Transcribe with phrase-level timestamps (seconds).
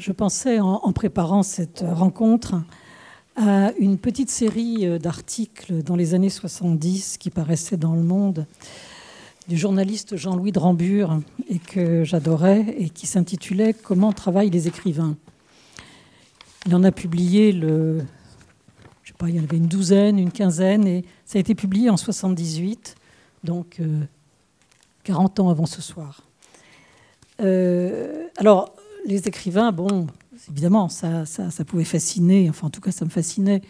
[0.00, 2.54] je pensais en, préparant cette rencontre
[3.36, 8.46] à une petite série euh, d'articles dans les années 70 qui paraissaient dans le monde
[9.46, 15.16] du journaliste Jean-Louis Drambure et que j'adorais et qui s'intitulait Comment travaillent les écrivains.
[16.66, 17.98] Il en a publié le,
[19.02, 21.54] je sais pas, il y en avait une douzaine, une quinzaine et ça a été
[21.54, 22.96] publié en 78,
[23.44, 23.82] donc
[25.04, 26.22] 40 euh, ans avant ce soir.
[27.40, 30.06] Euh, alors, les écrivains, bon,
[30.50, 31.24] évidemment, ça,
[31.66, 33.62] pouvait fasciner, enfin en tout cas ça me fascinait,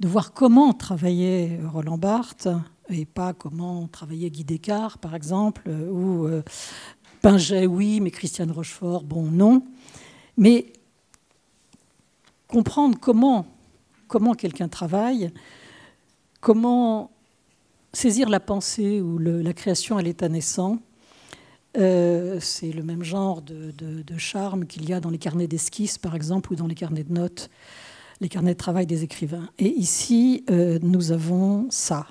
[0.00, 2.48] de voir comment travaillait Roland Barthes
[2.88, 6.42] et pas comment travaillait Guy Descartes, par exemple, ou euh,
[7.22, 9.62] Pinget, oui, mais Christiane Rochefort, bon, non.
[10.36, 10.72] Mais
[12.48, 13.46] comprendre comment,
[14.08, 15.30] comment quelqu'un travaille,
[16.40, 17.10] comment
[17.92, 20.78] saisir la pensée ou la création à l'état naissant,
[21.78, 23.72] euh, c'est le même genre de,
[24.16, 27.12] charme qu'il y a dans les carnets d'esquisse, par exemple, ou dans les carnets de
[27.12, 27.48] notes,
[28.20, 29.48] les carnets de travail des écrivains.
[29.58, 32.06] Et ici, euh, nous avons ça.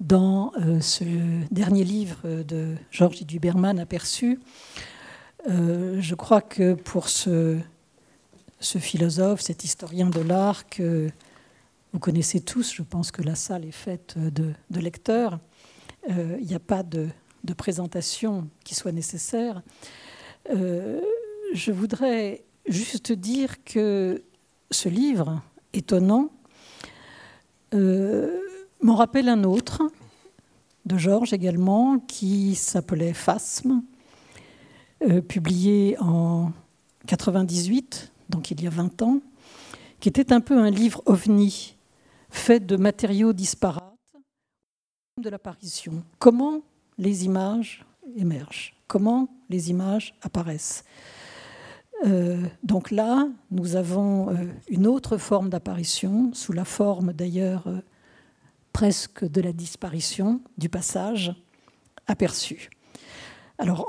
[0.00, 1.04] Dans euh, ce
[1.50, 4.40] dernier livre de Georges Duberman, Aperçu,
[5.46, 7.58] je crois que pour ce,
[8.60, 11.10] philosophe, cet historien de l'art que
[11.92, 15.38] vous connaissez tous, je pense que la salle est faite de lecteurs,
[16.08, 17.08] il n'y a pas de
[17.44, 19.62] de présentation qui soit nécessaire.
[20.50, 21.00] Euh,
[21.52, 24.22] je voudrais juste dire que
[24.70, 26.30] ce livre, étonnant,
[27.74, 28.40] euh,
[28.82, 29.82] m'en rappelle un autre,
[30.86, 33.82] de Georges également, qui s'appelait Phasme,
[35.02, 36.52] euh, publié en
[37.06, 39.20] 98, donc il y a 20 ans,
[39.98, 41.76] qui était un peu un livre ovni,
[42.30, 43.94] fait de matériaux disparates
[45.18, 46.02] de l'apparition.
[46.18, 46.62] Comment
[47.00, 47.84] les images
[48.16, 50.84] émergent, comment les images apparaissent.
[52.06, 57.80] Euh, donc là, nous avons euh, une autre forme d'apparition, sous la forme d'ailleurs euh,
[58.72, 61.34] presque de la disparition, du passage
[62.06, 62.70] aperçu.
[63.58, 63.86] Alors,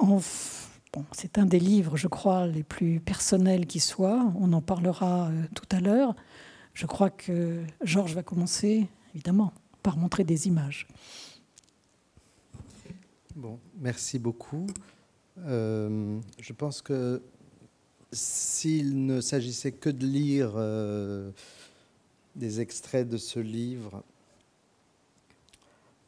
[1.12, 4.34] c'est un des livres, je crois, les plus personnels qui soient.
[4.40, 6.14] On en parlera tout à l'heure.
[6.74, 10.88] Je crois que Georges va commencer, évidemment, par montrer des images.
[13.36, 14.68] Bon, merci beaucoup.
[15.40, 17.22] Euh, je pense que
[18.12, 21.32] s'il ne s'agissait que de lire euh,
[22.36, 24.04] des extraits de ce livre,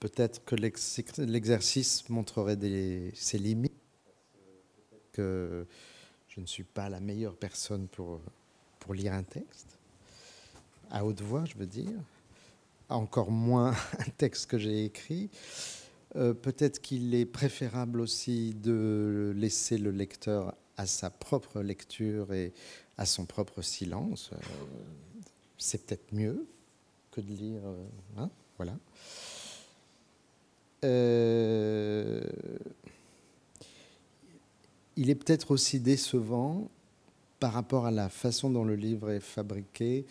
[0.01, 2.57] peut-être que l'exercice montrerait
[3.13, 3.71] ses limites,
[5.13, 5.65] que
[6.27, 8.19] je ne suis pas la meilleure personne pour,
[8.79, 9.77] pour lire un texte,
[10.91, 11.93] à haute voix, je veux dire,
[12.89, 15.29] encore moins un texte que j'ai écrit.
[16.15, 22.53] Euh, peut-être qu'il est préférable aussi de laisser le lecteur à sa propre lecture et
[22.97, 24.29] à son propre silence.
[24.33, 24.37] Euh,
[25.57, 26.45] c'est peut-être mieux
[27.11, 27.61] que de lire.
[27.65, 27.85] Euh,
[28.17, 28.77] hein, voilà.
[34.95, 36.69] il est peut-être aussi décevant
[37.39, 40.05] par rapport à la façon dont le livre est fabriqué,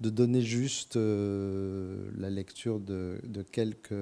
[0.00, 3.94] de donner juste la lecture de, de quelques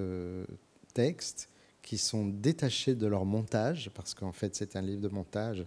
[0.95, 1.49] textes
[1.83, 5.65] qui sont détachés de leur montage, parce qu'en fait c'est un livre de montage.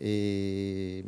[0.00, 1.04] Et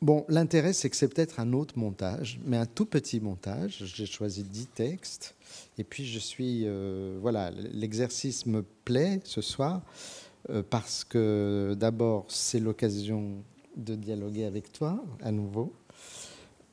[0.00, 3.82] bon, l'intérêt c'est que c'est peut-être un autre montage, mais un tout petit montage.
[3.84, 5.34] J'ai choisi dix textes,
[5.78, 9.82] et puis je suis, euh, voilà, l'exercice me plaît ce soir,
[10.50, 13.42] euh, parce que d'abord c'est l'occasion
[13.76, 15.72] de dialoguer avec toi à nouveau.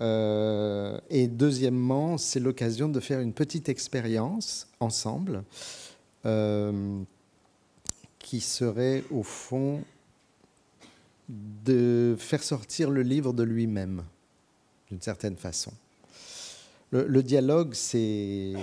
[0.02, 5.44] Euh, et deuxièmement, c'est l'occasion de faire une petite expérience ensemble
[6.26, 7.02] euh,
[8.20, 9.82] qui serait au fond
[11.30, 14.04] de faire sortir le livre de lui-même,
[14.90, 15.72] d'une certaine façon.
[16.92, 18.54] Le, dialogue, c'est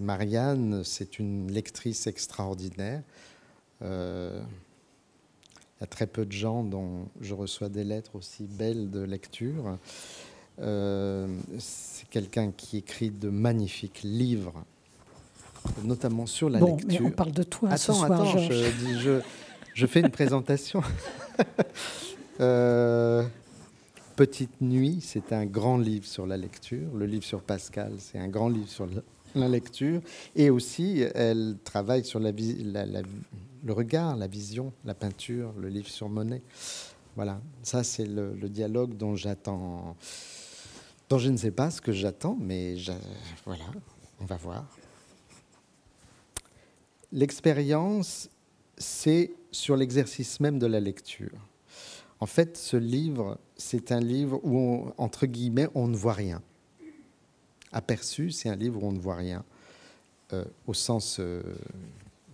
[0.00, 3.02] Marianne, c'est une lectrice extraordinaire.
[3.82, 4.42] Euh,
[5.86, 9.78] très peu de gens dont je reçois des lettres aussi belles de lecture.
[10.60, 11.26] Euh,
[11.58, 14.64] c'est quelqu'un qui écrit de magnifiques livres,
[15.82, 17.00] notamment sur la bon, lecture.
[17.00, 19.20] Mais on parle de toi attends, ce soir, attends, je,
[19.74, 20.82] je, fais une présentation.
[22.40, 23.22] Euh,
[24.16, 26.88] Petite Nuit, c'est un grand livre sur la lecture.
[26.94, 28.88] Le livre sur Pascal, c'est un grand livre sur
[29.34, 30.00] la lecture.
[30.34, 33.02] Et aussi, elle travaille sur la, la, la,
[33.64, 36.42] le regard, la vision, la peinture, le livre sur Monet.
[37.14, 39.96] Voilà, ça c'est le, dialogue dont j'attends,
[41.08, 42.76] dont je ne sais pas ce que j'attends, mais
[43.44, 43.64] voilà,
[44.20, 44.66] on va voir.
[47.12, 48.30] L'expérience,
[48.78, 51.38] c'est sur l'exercice même de la lecture.
[52.20, 56.40] En fait, ce livre, c'est un livre où, entre guillemets, on ne voit rien.
[57.72, 59.44] Aperçu, c'est un livre où on ne voit rien
[60.32, 61.42] euh, au sens euh,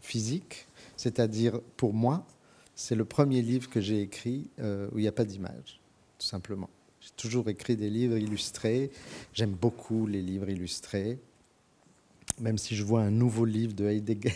[0.01, 0.68] physique,
[0.99, 2.27] c'est-à-dire pour moi,
[2.75, 5.81] c'est le premier livre que j'ai écrit euh, où il n'y a pas d'image,
[6.19, 6.69] tout simplement.
[7.00, 8.91] J'ai toujours écrit des livres illustrés.
[9.33, 11.19] J'aime beaucoup les livres illustrés.
[12.41, 14.35] Même si je vois un nouveau livre de Heidegger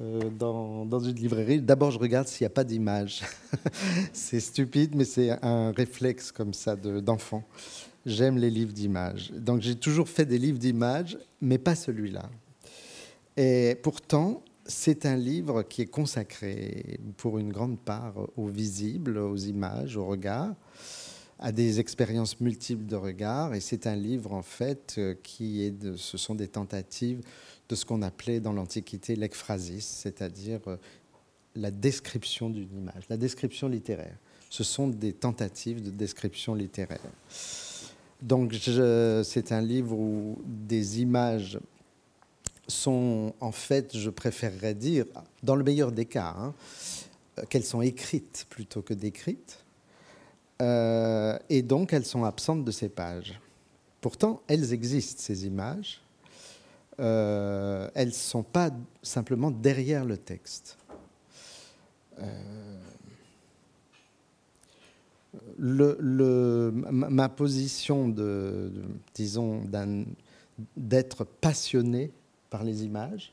[0.38, 3.22] dans, dans, une librairie, d'abord je regarde s'il n'y a pas d'image.
[4.14, 7.44] c'est stupide, mais c'est un réflexe comme ça d'enfant.
[8.06, 9.32] J'aime les livres d'images.
[9.32, 12.30] Donc j'ai toujours fait des livres d'images, mais pas celui-là.
[13.36, 19.36] Et pourtant, c'est un livre qui est consacré pour une grande part au visible, aux
[19.36, 20.54] images, au regard,
[21.38, 23.54] à des expériences multiples de regard.
[23.54, 27.20] Et c'est un livre, en fait, qui est de, ce sont des tentatives
[27.68, 30.76] de ce qu'on appelait dans l'Antiquité l'ekphrasis, c'est-à-dire euh,
[31.56, 34.16] la description d'une image, la description littéraire.
[34.50, 37.00] Ce sont des tentatives de description littéraire.
[38.22, 41.58] Donc c'est un livre où des images
[42.68, 45.06] sont en fait, je préférerais dire,
[45.42, 46.54] dans le meilleur des cas, hein,
[47.48, 49.64] qu'elles sont écrites plutôt que décrites,
[50.62, 53.40] euh, et donc elles sont absentes de ces pages.
[54.00, 56.00] Pourtant, elles existent, ces images.
[57.00, 58.70] Euh, elles ne sont pas
[59.02, 60.78] simplement derrière le texte.
[62.20, 62.78] Euh,
[65.58, 68.70] ma position de,
[69.14, 69.62] disons,
[70.76, 72.12] d'être passionné
[72.54, 73.32] par les images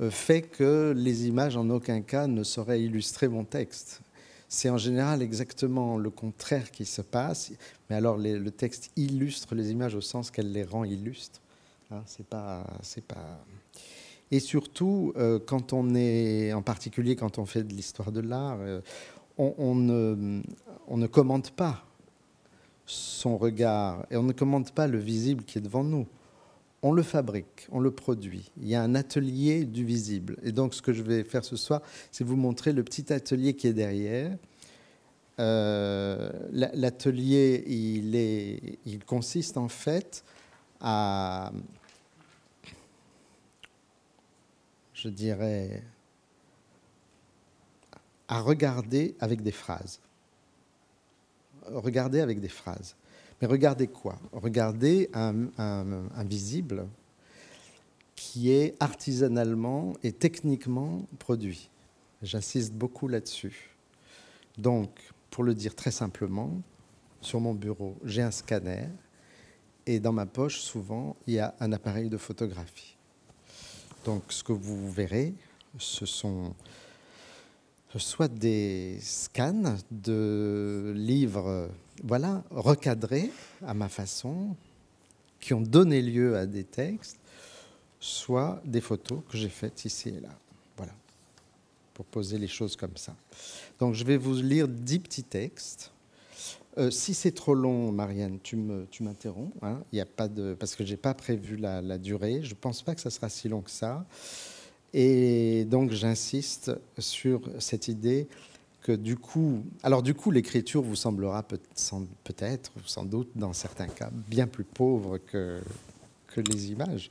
[0.00, 4.00] euh, fait que les images en aucun cas ne sauraient illustrer mon texte.
[4.48, 7.52] C'est en général exactement le contraire qui se passe,
[7.88, 11.40] mais alors le texte illustre les images au sens qu'elle les rend illustres.
[11.92, 13.44] Hein, c'est pas, c'est pas.
[14.32, 18.58] Et surtout, euh, quand on est, en particulier quand on fait de l'histoire de l'art,
[18.62, 18.80] euh,
[19.38, 20.42] on, ne,
[20.88, 21.84] on ne commente pas
[22.84, 26.08] son regard et on ne commente pas le visible qui est devant nous
[26.82, 28.50] on le fabrique, on le produit.
[28.60, 30.36] Il y a un atelier du visible.
[30.42, 33.54] Et donc, ce que je vais faire ce soir, c'est vous montrer le petit atelier
[33.54, 34.36] qui est derrière.
[35.38, 38.14] Euh, l'atelier, il,
[38.86, 40.24] il consiste en fait
[40.80, 41.52] à,
[44.94, 45.82] je dirais,
[48.28, 50.00] à regarder avec des phrases.
[51.66, 52.96] Regarder avec des phrases.
[53.40, 54.18] Mais regardez quoi?
[54.32, 56.86] Regardez un, visible
[58.14, 61.70] qui est artisanalement et techniquement produit.
[62.22, 63.70] J'insiste beaucoup là-dessus.
[64.58, 64.90] Donc,
[65.30, 66.60] pour le dire très simplement,
[67.22, 68.88] sur mon bureau, j'ai un scanner
[69.86, 72.96] et dans ma poche, souvent, il y a un appareil de photographie.
[74.04, 75.34] Donc, ce que vous verrez,
[75.78, 76.54] ce sont
[77.98, 81.70] soit des scans de livres
[82.02, 83.30] voilà, recadrés
[83.66, 84.56] à ma façon,
[85.40, 87.18] qui ont donné lieu à des textes,
[87.98, 90.30] soit des photos que j'ai faites ici et là.
[90.76, 90.92] Voilà,
[91.94, 93.14] pour poser les choses comme ça.
[93.78, 95.92] Donc je vais vous lire dix petits textes.
[96.78, 99.52] Euh, si c'est trop long, Marianne, tu m'interromps.
[99.60, 99.82] Tu hein.
[100.00, 102.40] A pas parce que je n'ai pas prévu la, la, durée.
[102.42, 104.06] Je ne pense pas que ça sera si long que ça.
[104.92, 108.28] Et donc j'insiste sur cette idée
[108.82, 114.10] que du coup, alors du coup, l'écriture vous semblera peut-être, sans doute, dans certains cas,
[114.12, 115.60] bien plus pauvre que,
[116.36, 117.10] les images,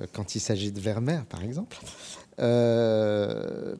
[0.00, 1.78] euh, quand il s'agit de Vermeer, par exemple.
[2.40, 3.76] Euh,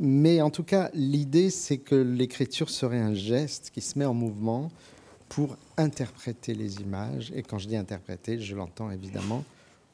[0.00, 4.14] mais en tout cas, l'idée, c'est que l'écriture serait un geste qui se met en
[4.14, 4.70] mouvement
[5.28, 7.32] pour interpréter les images.
[7.34, 9.44] Et quand je dis interpréter, je l'entends évidemment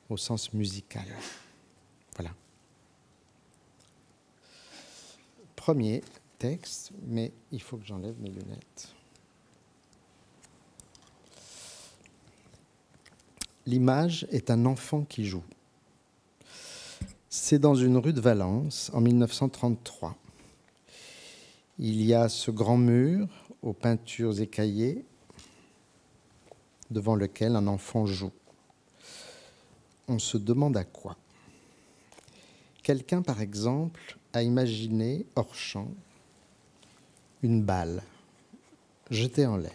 [0.08, 1.04] au sens musical.
[2.16, 2.30] Voilà.
[5.56, 6.02] Premier,
[6.38, 8.94] texte, mais il faut que j'enlève mes lunettes.
[13.66, 15.44] L'image est un enfant qui joue.
[17.30, 20.16] C'est dans une rue de Valence en 1933.
[21.78, 23.26] Il y a ce grand mur
[23.62, 25.04] aux peintures écaillées
[26.90, 28.32] devant lequel un enfant joue.
[30.06, 31.16] On se demande à quoi.
[32.82, 35.88] Quelqu'un, par exemple, a imaginé, hors champ,
[37.44, 38.02] une balle
[39.10, 39.70] jetée en l'air.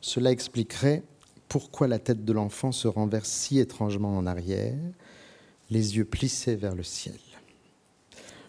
[0.00, 1.02] Cela expliquerait
[1.48, 4.78] pourquoi la tête de l'enfant se renverse si étrangement en arrière,
[5.70, 7.18] les yeux plissés vers le ciel.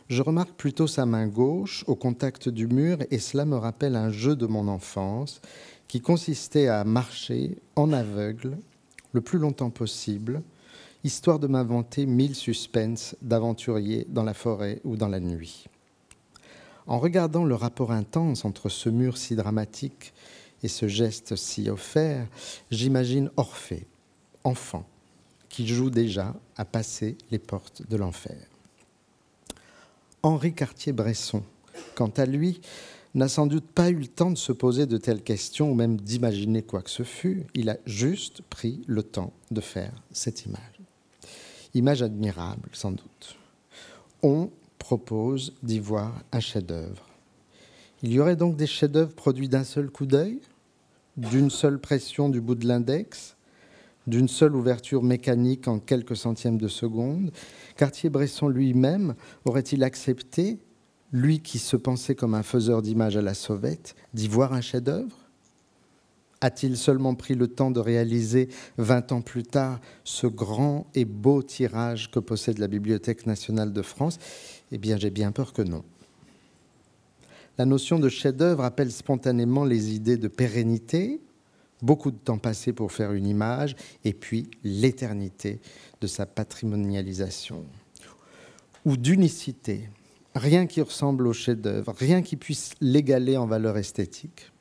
[0.07, 4.11] Je remarque plutôt sa main gauche au contact du mur et cela me rappelle un
[4.11, 5.41] jeu de mon enfance
[5.87, 8.59] qui consistait à marcher en aveugle
[9.13, 10.43] le plus longtemps possible,
[11.03, 15.65] histoire de m'inventer mille suspens d'aventuriers dans la forêt ou dans la nuit.
[16.87, 20.13] En regardant le rapport intense entre ce mur si dramatique
[20.63, 22.27] et ce geste si offert,
[22.71, 23.87] j'imagine Orphée,
[24.43, 24.85] enfant,
[25.49, 28.37] qui joue déjà à passer les portes de l'enfer.
[30.21, 31.43] Henri Cartier-Bresson,
[31.95, 32.61] quant à lui,
[33.15, 35.97] n'a sans doute pas eu le temps de se poser de telles questions ou même
[35.97, 37.45] d'imaginer quoi que ce fût.
[37.53, 40.81] Il a juste pris le temps de faire cette image.
[41.73, 43.37] Image admirable, sans doute.
[44.21, 44.49] On
[44.85, 47.09] propose d'y voir un chef-d'œuvre.
[48.03, 50.41] Il y aurait donc des chefs-d'œuvre produits d'un seul coup d'œil,
[51.17, 53.35] d'une seule pression du bout de l'index,
[54.05, 57.31] d'une seule ouverture mécanique en quelques centièmes de seconde.
[57.77, 59.15] Cartier-Bresson lui-même
[59.45, 60.59] aurait-il accepté
[61.11, 65.24] lui qui se pensait comme un faiseur d'images à la sauvette, d'y voir un chef-d'œuvre?
[66.41, 71.41] A-t-il seulement pris le temps de réaliser, vingt ans plus tard, ce grand et beau
[71.41, 74.19] tirage que possède la Bibliothèque nationale de France?
[74.71, 75.83] Eh bien, j'ai bien peur que non.
[77.57, 81.21] La notion de chef-d'œuvre appelle spontanément les idées de pérennité,
[81.81, 85.61] beaucoup de temps passé pour faire une image, et puis l'éternité
[86.01, 87.63] de sa patrimonialisation,
[88.83, 89.89] ou d'unicité,
[90.35, 94.51] rien qui ressemble au chef-d'œuvre, rien qui puisse l'égaler en valeur esthétique.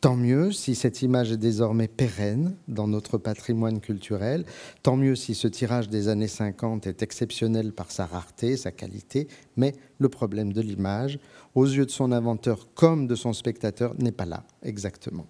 [0.00, 4.44] Tant mieux si cette image est désormais pérenne dans notre patrimoine culturel,
[4.84, 9.26] tant mieux si ce tirage des années 50 est exceptionnel par sa rareté, sa qualité,
[9.56, 11.18] mais le problème de l'image,
[11.56, 15.26] aux yeux de son inventeur comme de son spectateur, n'est pas là exactement.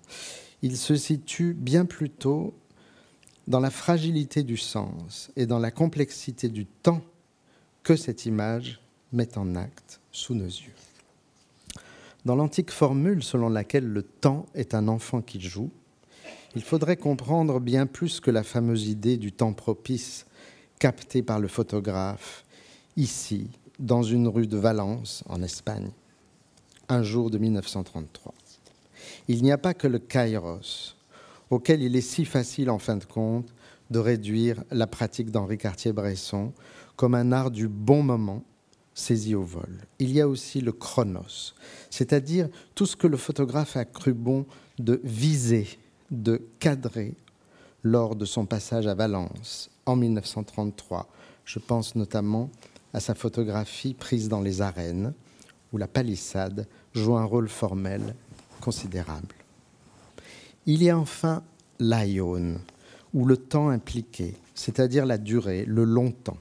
[0.60, 2.52] Il se situe bien plutôt
[3.46, 7.00] dans la fragilité du sens et dans la complexité du temps
[7.82, 8.82] que cette image
[9.12, 10.75] met en acte sous nos yeux.
[12.25, 15.70] Dans l'antique formule selon laquelle le temps est un enfant qui joue,
[16.56, 20.26] il faudrait comprendre bien plus que la fameuse idée du temps propice
[20.78, 22.44] captée par le photographe
[22.96, 25.90] ici, dans une rue de Valence, en Espagne,
[26.88, 28.34] un jour de 1933.
[29.28, 30.96] Il n'y a pas que le kairos,
[31.50, 33.54] auquel il est si facile en fin de compte
[33.90, 36.52] de réduire la pratique d'Henri Cartier-Bresson
[36.96, 38.42] comme un art du bon moment
[38.99, 39.78] saisi au vol.
[39.99, 41.55] Il y a aussi le chronos,
[41.90, 44.45] c'est-à-dire tout ce que le photographe a cru bon
[44.78, 45.69] de viser,
[46.11, 47.14] de cadrer
[47.83, 51.09] lors de son passage à Valence en 1933.
[51.45, 52.50] Je pense notamment
[52.93, 55.12] à sa photographie prise dans les arènes,
[55.73, 58.14] où la palissade joue un rôle formel
[58.61, 59.35] considérable.
[60.67, 61.43] Il y a enfin
[61.78, 62.59] l'aion,
[63.14, 66.38] ou le temps impliqué, c'est-à-dire la durée, le long temps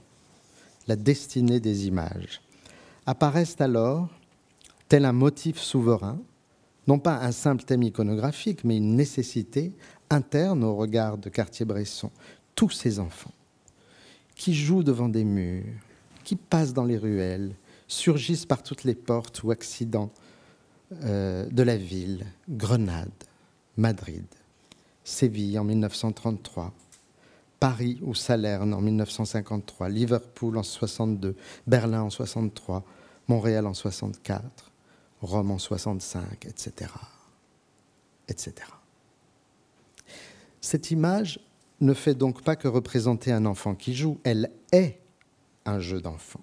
[0.88, 2.40] la destinée des images.
[3.08, 4.10] Apparaissent alors,
[4.86, 6.20] tel un motif souverain,
[6.86, 9.72] non pas un simple thème iconographique, mais une nécessité
[10.10, 12.10] interne au regard de Cartier-Bresson,
[12.54, 13.32] tous ces enfants
[14.34, 15.64] qui jouent devant des murs,
[16.22, 17.54] qui passent dans les ruelles,
[17.86, 20.10] surgissent par toutes les portes ou accidents
[21.04, 23.08] euh, de la ville, Grenade,
[23.78, 24.26] Madrid,
[25.02, 26.74] Séville en 1933,
[27.58, 31.34] Paris ou Salerne en 1953, Liverpool en 62,
[31.66, 32.84] Berlin en 63,
[33.28, 34.72] Montréal en 64,
[35.20, 36.90] Rome en 65, etc.
[38.28, 38.54] etc.
[40.60, 41.40] Cette image
[41.80, 45.00] ne fait donc pas que représenter un enfant qui joue, elle est
[45.64, 46.40] un jeu d'enfant,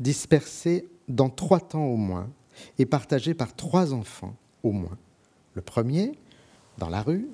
[0.00, 2.30] dispersé dans trois temps au moins
[2.78, 4.96] et partagé par trois enfants au moins.
[5.54, 6.12] Le premier,
[6.78, 7.28] dans la rue,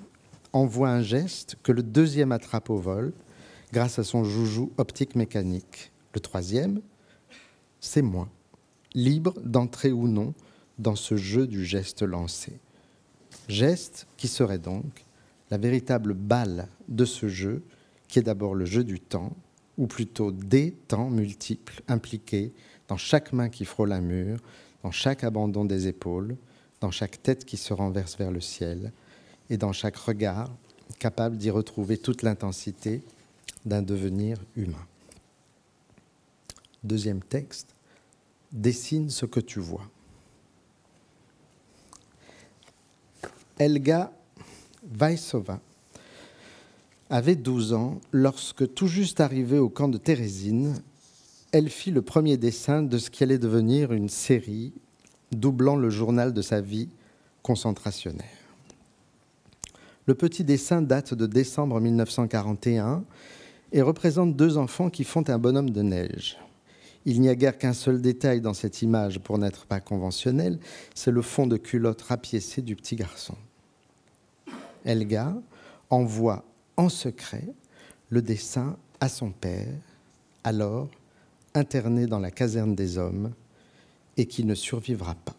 [0.53, 3.13] envoie un geste que le deuxième attrape au vol
[3.73, 5.93] grâce à son joujou optique mécanique.
[6.15, 6.81] Le troisième,
[7.81, 8.29] c'est moi,
[8.95, 10.35] libre d'entrer ou non
[10.79, 12.53] dans ce jeu du geste lancé.
[13.49, 15.05] Geste qui serait donc
[15.51, 17.63] la véritable balle de ce jeu,
[18.07, 19.35] qui est d'abord le jeu du temps,
[19.77, 22.53] ou plutôt des temps multiples impliqués
[22.89, 24.39] dans chaque main qui frôle un mur,
[24.83, 26.37] dans chaque abandon des épaules,
[26.81, 28.93] dans chaque tête qui se renverse vers le ciel,
[29.51, 30.51] et dans chaque regard,
[30.99, 33.03] capable d'y retrouver toute l'intensité
[33.65, 34.87] d'un devenir humain.
[36.85, 37.75] Deuxième texte,
[38.53, 39.89] dessine ce que tu vois.
[43.59, 44.13] Elga
[44.91, 45.61] Vaisova
[47.11, 50.81] avait 12 ans lorsque, tout juste arrivée au camp de Thérésine,
[51.53, 54.73] elle fit le premier dessin de ce qui allait devenir une série
[55.33, 56.89] doublant le journal de sa vie
[57.43, 58.27] concentrationnaire.
[60.07, 63.05] Le petit dessin date de décembre 1941
[63.73, 66.39] et représente deux enfants qui font un bonhomme de neige.
[67.05, 70.59] Il n'y a guère qu'un seul détail dans cette image pour n'être pas conventionnel,
[70.95, 73.37] c'est le fond de culotte rapiécé du petit garçon.
[74.85, 75.35] Elga
[75.91, 76.45] envoie
[76.77, 77.45] en secret
[78.11, 79.75] le dessin à son père,
[80.45, 80.89] alors
[81.55, 83.33] interné dans la caserne des hommes,
[84.17, 85.37] et qui ne survivra pas.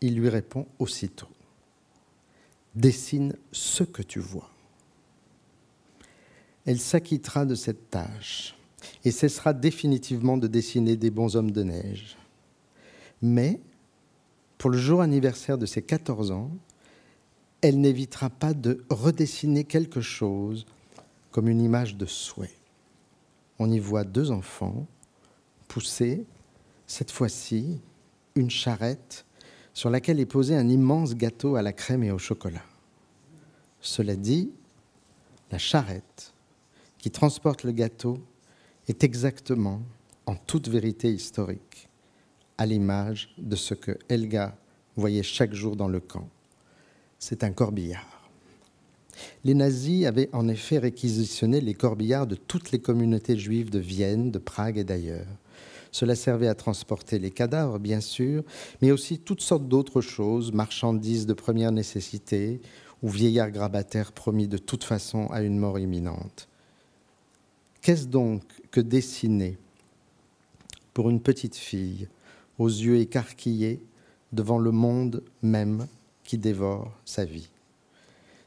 [0.00, 1.28] Il lui répond aussitôt.
[2.74, 4.50] Dessine ce que tu vois.
[6.66, 8.55] Elle s'acquittera de cette tâche
[9.04, 12.16] et cessera définitivement de dessiner des bons hommes de neige.
[13.22, 13.60] Mais,
[14.58, 16.50] pour le jour anniversaire de ses 14 ans,
[17.60, 20.66] elle n'évitera pas de redessiner quelque chose
[21.30, 22.54] comme une image de souhait.
[23.58, 24.86] On y voit deux enfants
[25.68, 26.24] pousser,
[26.86, 27.80] cette fois-ci,
[28.34, 29.24] une charrette
[29.74, 32.64] sur laquelle est posé un immense gâteau à la crème et au chocolat.
[33.80, 34.50] Cela dit,
[35.50, 36.32] la charrette
[36.98, 38.18] qui transporte le gâteau
[38.88, 39.82] est exactement,
[40.26, 41.88] en toute vérité historique,
[42.58, 44.56] à l'image de ce que Elga
[44.96, 46.28] voyait chaque jour dans le camp.
[47.18, 48.30] C'est un corbillard.
[49.44, 54.30] Les nazis avaient en effet réquisitionné les corbillards de toutes les communautés juives de Vienne,
[54.30, 55.26] de Prague et d'ailleurs.
[55.90, 58.42] Cela servait à transporter les cadavres, bien sûr,
[58.82, 62.60] mais aussi toutes sortes d'autres choses, marchandises de première nécessité
[63.02, 66.48] ou vieillards grabataires promis de toute façon à une mort imminente.
[67.80, 68.42] Qu'est-ce donc
[68.76, 69.56] que dessiner
[70.92, 72.08] pour une petite fille
[72.58, 73.80] aux yeux écarquillés
[74.32, 75.86] devant le monde même
[76.24, 77.48] qui dévore sa vie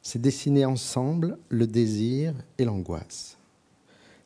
[0.04, 3.40] C'est dessiner ensemble le désir et l'angoisse.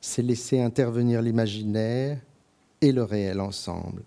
[0.01, 2.19] C'est laisser intervenir l'imaginaire
[2.81, 4.03] et le réel ensemble.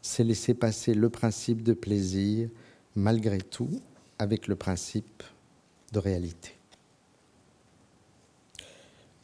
[0.00, 2.48] C'est laisser passer le principe de plaisir,
[2.96, 3.82] malgré tout,
[4.18, 5.22] avec le principe
[5.92, 6.52] de réalité.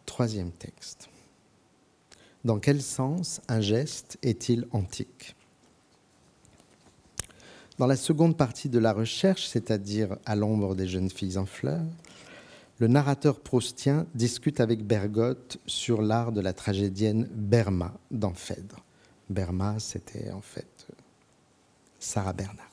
[0.05, 1.09] Troisième texte.
[2.45, 5.37] Dans quel sens un geste est-il antique?
[7.77, 11.85] Dans la seconde partie de la recherche, c'est-à-dire à, l'ombre des jeunes filles en fleurs,
[12.79, 18.85] le narrateur proustien discute avec Bergotte sur l'art de la tragédienne Berma dans Phèdre.
[19.29, 20.87] Berma, c'était en fait
[21.99, 22.71] Sarah Bernard.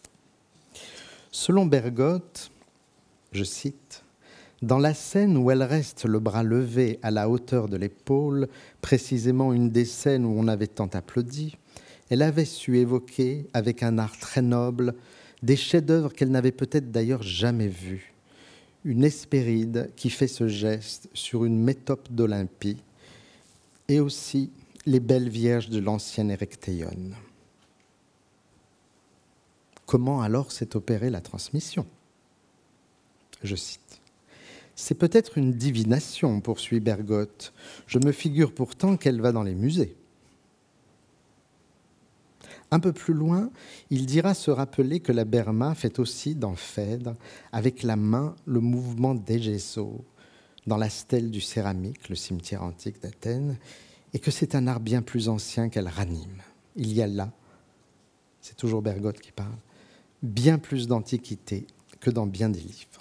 [1.30, 2.52] Selon Bergotte,
[3.34, 4.04] je cite,
[4.62, 8.48] dans la scène où elle reste le bras levé à la hauteur de l'épaule,
[8.82, 11.58] précisément une des scènes où on avait tant applaudi,
[12.10, 14.96] elle avait su évoquer, avec un art très noble,
[15.44, 18.14] des chefs-d'œuvre qu'elle n'avait peut-être d'ailleurs jamais vus.
[18.86, 22.82] Une Hespéride qui fait ce geste sur une métope d'Olympie,
[23.90, 24.50] et aussi
[24.86, 27.12] les belles vierges de l'ancienne Erectéion.
[29.86, 31.86] Comment alors s'est opérée la transmission?
[33.44, 33.87] Je cite.
[34.80, 37.52] C'est peut-être une divination, poursuit Bergotte.
[37.88, 39.98] Je me figure pourtant qu'elle va dans les musées.
[42.70, 43.50] Un peu plus loin,
[43.90, 47.16] il dira se rappeler que la Berma fait aussi dans Phèdre,
[47.52, 50.06] avec la main, le mouvement d'Egesso,
[50.68, 53.58] dans la stèle du céramique, le cimetière antique d'Athènes,
[54.14, 56.44] et que c'est un art bien plus ancien qu'elle ranime.
[56.76, 57.32] Il y a là,
[58.42, 59.58] c'est toujours Bergotte qui parle,
[60.22, 61.66] bien plus d'antiquité
[62.00, 62.97] que dans bien des livres.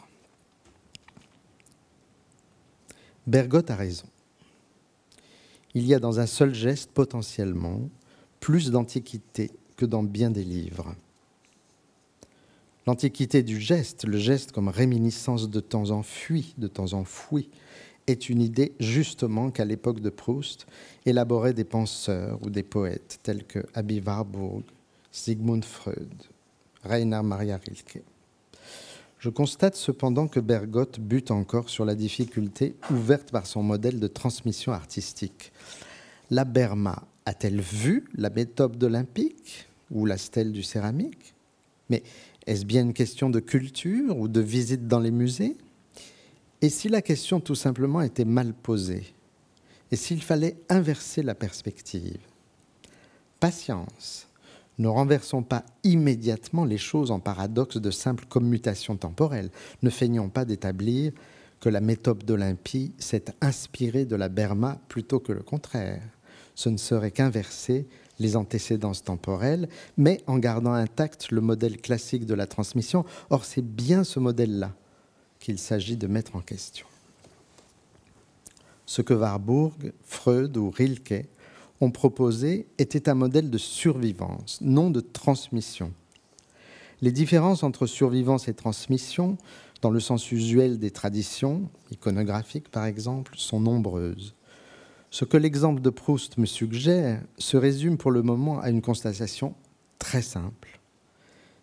[3.26, 4.06] Bergotte a raison.
[5.74, 7.90] Il y a dans un seul geste potentiellement
[8.40, 10.94] plus d'antiquité que dans bien des livres.
[12.86, 17.50] L'antiquité du geste, le geste comme réminiscence de temps enfui, de temps enfoui,
[18.06, 20.66] est une idée justement qu'à l'époque de Proust
[21.04, 24.62] élaboraient des penseurs ou des poètes tels que Abby Warburg,
[25.10, 26.14] Sigmund Freud,
[26.84, 28.04] Rainer Maria Rilke.
[29.26, 34.06] Je constate cependant que Bergotte bute encore sur la difficulté ouverte par son modèle de
[34.06, 35.50] transmission artistique.
[36.30, 41.34] La Berma a-t-elle vu la méthode olympique ou la stèle du céramique?
[41.90, 42.04] Mais
[42.46, 45.56] est-ce bien une question de culture ou de visite dans les musées?
[46.62, 49.12] Et si la question tout simplement était mal posée?
[49.90, 52.20] Et s'il fallait inverser la perspective?
[53.40, 54.28] Patience.
[54.78, 59.50] Ne renversons pas immédiatement les choses en paradoxe de simple commutation temporelle.
[59.82, 61.12] Ne feignons pas d'établir
[61.60, 66.02] que la méthode d'Olympie s'est inspirée de la Berma plutôt que le contraire.
[66.54, 67.86] Ce ne serait qu'inverser
[68.18, 73.04] les antécédences temporelles, mais en gardant intact le modèle classique de la transmission.
[73.30, 74.74] Or, c'est bien ce modèle-là
[75.38, 76.86] qu'il s'agit de mettre en question.
[78.86, 81.26] Ce que Warburg, Freud ou Rilke
[81.80, 85.92] ont proposé était un modèle de survivance, non de transmission.
[87.02, 89.36] Les différences entre survivance et transmission,
[89.82, 94.34] dans le sens usuel des traditions, iconographiques par exemple, sont nombreuses.
[95.10, 99.54] Ce que l'exemple de Proust me suggère se résume pour le moment à une constatation
[99.98, 100.80] très simple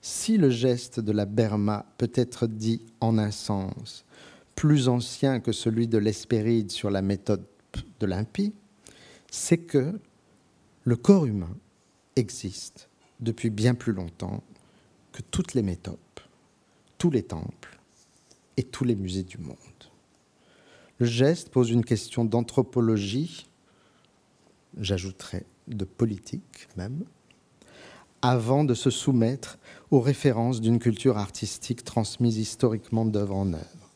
[0.03, 4.03] si le geste de la Berma peut être dit en un sens
[4.53, 7.45] plus ancien que celui de l'Hespéride sur la méthode
[7.99, 8.53] d'Olympie,
[9.35, 9.99] c'est que
[10.83, 11.57] le corps humain
[12.15, 12.87] existe
[13.19, 14.43] depuis bien plus longtemps
[15.11, 16.19] que toutes les métopes,
[16.99, 17.79] tous les temples
[18.57, 19.57] et tous les musées du monde.
[20.99, 23.47] Le geste pose une question d'anthropologie,
[24.77, 27.03] j'ajouterais de politique même,
[28.21, 29.57] avant de se soumettre
[29.89, 33.89] aux références d'une culture artistique transmise historiquement d'œuvre en œuvre.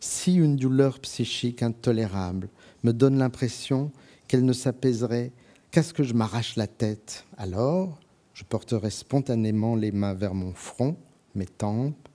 [0.00, 2.48] Si une douleur psychique intolérable
[2.82, 3.92] me donne l'impression
[4.28, 5.32] qu'elle ne s'apaiserait
[5.70, 7.98] qu'à ce que je m'arrache la tête, alors
[8.34, 10.96] je porterai spontanément les mains vers mon front,
[11.34, 12.08] mes tempes,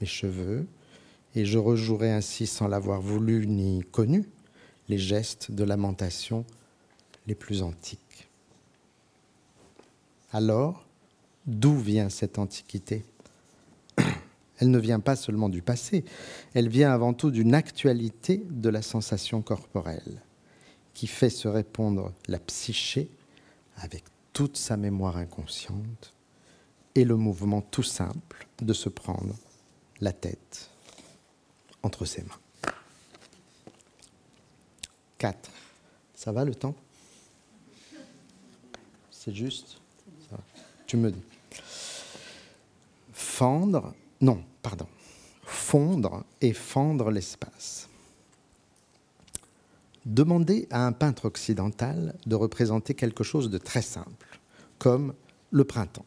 [0.00, 0.66] mes cheveux,
[1.34, 4.28] et je rejouerai ainsi sans l'avoir voulu ni connu
[4.88, 6.44] les gestes de lamentation
[7.26, 8.28] les plus antiques.
[10.32, 10.86] Alors,
[11.46, 13.04] d'où vient cette antiquité?
[14.58, 16.04] Elle ne vient pas seulement du passé,
[16.54, 20.22] elle vient avant tout d'une actualité de la sensation corporelle
[20.94, 23.08] qui fait se répondre la psyché
[23.76, 26.14] avec toute sa mémoire inconsciente
[26.94, 29.34] et le mouvement tout simple de se prendre
[30.00, 30.70] la tête
[31.82, 32.72] entre ses mains.
[35.18, 35.50] 4.
[36.14, 36.74] Ça va le temps?
[39.10, 39.78] C'est juste?
[40.86, 41.22] Tu me dis.
[43.12, 44.86] Fendre, non, pardon.
[45.44, 47.88] Fondre et fendre l'espace.
[50.06, 54.40] Demandez à un peintre occidental de représenter quelque chose de très simple,
[54.78, 55.14] comme
[55.52, 56.06] le printemps.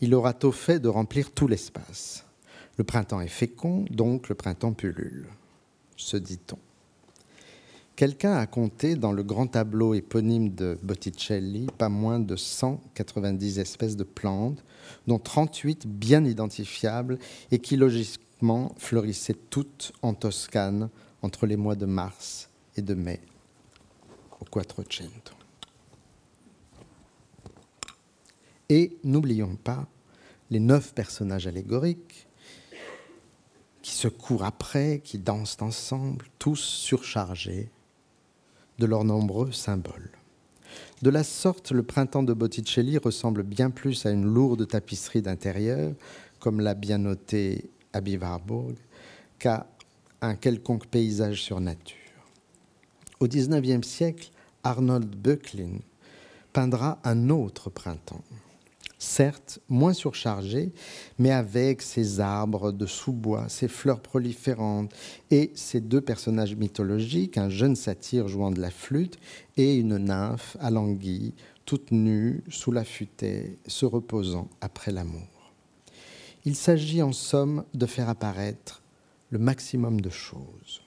[0.00, 2.24] Il aura tôt fait de remplir tout l'espace.
[2.76, 5.28] Le printemps est fécond, donc le printemps pullule,
[5.96, 6.58] se dit-on.
[7.94, 13.96] Quelqu'un a compté dans le grand tableau éponyme de Botticelli pas moins de 190 espèces
[13.96, 14.64] de plantes,
[15.06, 17.20] dont 38 bien identifiables
[17.52, 20.88] et qui logiquement fleurissaient toutes en Toscane
[21.22, 23.20] entre les mois de mars et de mai
[24.40, 25.34] au Quattrocento.
[28.68, 29.86] Et n'oublions pas
[30.50, 32.26] les neuf personnages allégoriques
[33.82, 37.68] qui se courent après, qui dansent ensemble, tous surchargés
[38.78, 40.10] de leurs nombreux symboles.
[41.02, 45.92] De la sorte, le printemps de Botticelli ressemble bien plus à une lourde tapisserie d'intérieur,
[46.40, 48.74] comme l'a bien noté Abby Warburg,
[49.38, 49.66] qu'à
[50.22, 52.03] un quelconque paysage sur nature.
[53.24, 54.30] Au XIXe siècle,
[54.64, 55.78] Arnold Böcklin
[56.52, 58.22] peindra un autre printemps
[58.98, 60.72] certes moins surchargé,
[61.18, 64.92] mais avec ses arbres de sous-bois, ses fleurs proliférantes
[65.30, 69.18] et ses deux personnages mythologiques, un jeune satyre jouant de la flûte
[69.56, 71.32] et une nymphe à l'anguille,
[71.64, 75.52] toute nue sous la futaie, se reposant après l'amour.
[76.44, 78.82] Il s'agit en somme de faire apparaître
[79.30, 80.83] le maximum de choses.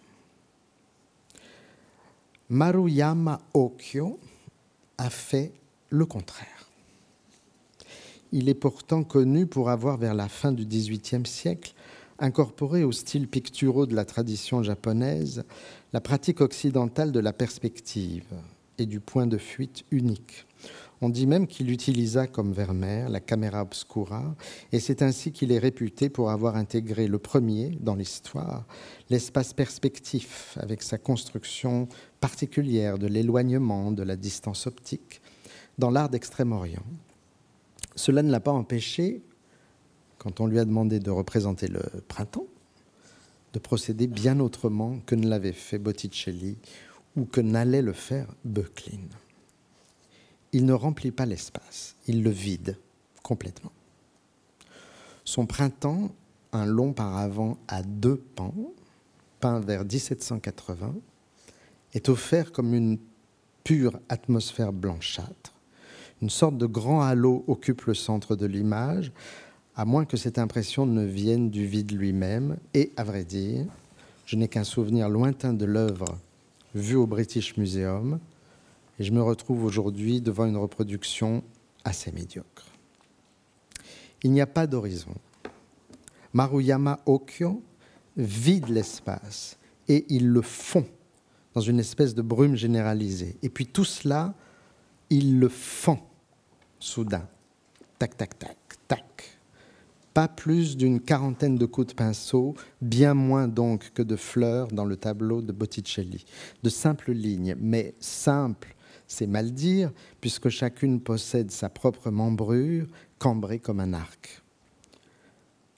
[2.49, 4.19] Maruyama Okyo
[4.97, 5.51] a fait
[5.89, 6.69] le contraire.
[8.31, 11.73] Il est pourtant connu pour avoir, vers la fin du XVIIIe siècle,
[12.19, 15.43] incorporé au style picturaux de la tradition japonaise
[15.91, 18.25] la pratique occidentale de la perspective
[18.77, 20.45] et du point de fuite unique.
[20.99, 24.35] On dit même qu'il utilisa comme Vermeer la caméra obscura,
[24.71, 28.65] et c'est ainsi qu'il est réputé pour avoir intégré le premier dans l'histoire
[29.09, 31.87] l'espace perspectif, avec sa construction
[32.19, 35.21] particulière de l'éloignement, de la distance optique,
[35.77, 36.83] dans l'art d'Extrême-Orient.
[37.95, 39.21] Cela ne l'a pas empêché,
[40.17, 42.47] quand on lui a demandé de représenter le printemps,
[43.53, 46.57] de procéder bien autrement que ne l'avait fait Botticelli
[47.15, 49.07] ou que n'allait le faire Böcklin.
[50.53, 52.77] Il ne remplit pas l'espace, il le vide
[53.23, 53.71] complètement.
[55.25, 56.11] Son printemps,
[56.53, 58.53] un long paravent à deux pans,
[59.39, 60.95] peint vers 1780,
[61.93, 62.97] est offert comme une
[63.63, 65.57] pure atmosphère blanchâtre
[66.21, 69.11] une sorte de grand halo occupe le centre de l'image,
[69.75, 72.57] à moins que cette impression ne vienne du vide lui-même.
[72.73, 73.65] Et, à vrai dire,
[74.25, 76.17] je n'ai qu'un souvenir lointain de l'œuvre
[76.73, 78.19] vue au British Museum,
[78.99, 81.43] et je me retrouve aujourd'hui devant une reproduction
[81.83, 82.65] assez médiocre.
[84.23, 85.13] Il n'y a pas d'horizon.
[86.33, 87.61] Maruyama Okyo
[88.15, 89.57] vide l'espace
[89.87, 90.85] et il le fond
[91.53, 93.37] dans une espèce de brume généralisée.
[93.41, 94.33] Et puis tout cela,
[95.09, 95.99] il le fend
[96.79, 97.27] soudain.
[97.99, 98.57] Tac, tac, tac,
[98.87, 99.39] tac.
[100.13, 104.85] Pas plus d'une quarantaine de coups de pinceau, bien moins donc que de fleurs dans
[104.85, 106.25] le tableau de Botticelli.
[106.63, 108.75] De simples lignes, mais simples,
[109.07, 109.91] c'est mal dire,
[110.21, 112.87] puisque chacune possède sa propre membrure,
[113.19, 114.43] cambrée comme un arc.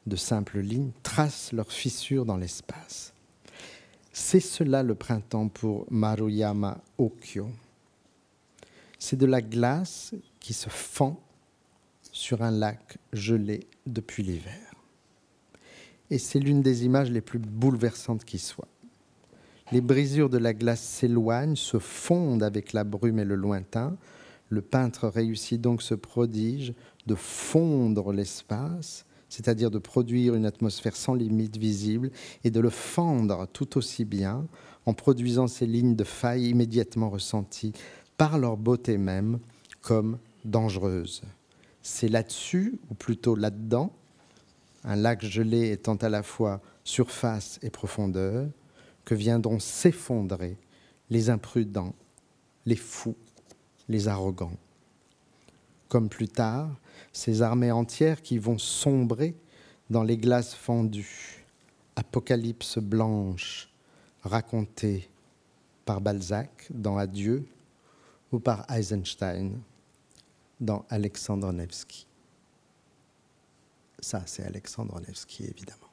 [0.07, 3.13] De simples lignes tracent leurs fissures dans l'espace.
[4.11, 7.49] C'est cela le printemps pour Maruyama Okyo.
[8.97, 11.21] C'est de la glace qui se fend
[12.11, 14.73] sur un lac gelé depuis l'hiver.
[16.09, 18.67] Et c'est l'une des images les plus bouleversantes qui soient.
[19.71, 23.95] Les brisures de la glace s'éloignent, se fondent avec la brume et le lointain.
[24.49, 26.73] Le peintre réussit donc ce prodige
[27.05, 32.09] de fondre l'espace, c'est-à-dire de produire une atmosphère sans limite visible
[32.43, 34.47] et de le fendre tout aussi bien
[34.87, 37.73] en produisant ces lignes de faille immédiatement ressenties
[38.17, 39.37] par leur beauté même
[39.81, 41.21] comme dangereuses.
[41.83, 43.93] C'est là-dessus, ou plutôt là-dedans,
[44.83, 48.47] un lac gelé étant à la fois surface et profondeur,
[49.15, 50.57] viendront s'effondrer
[51.09, 51.93] les imprudents,
[52.65, 53.15] les fous,
[53.87, 54.57] les arrogants.
[55.87, 56.69] Comme plus tard,
[57.11, 59.35] ces armées entières qui vont sombrer
[59.89, 61.45] dans les glaces fendues,
[61.95, 63.69] apocalypse blanche
[64.21, 65.09] racontée
[65.85, 67.45] par Balzac dans Adieu
[68.31, 69.59] ou par Eisenstein
[70.59, 72.05] dans Alexandre Nevsky.
[73.99, 75.88] Ça, c'est Alexandre Nevsky, évidemment.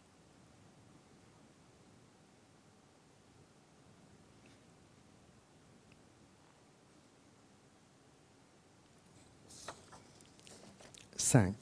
[11.29, 11.57] Cinq.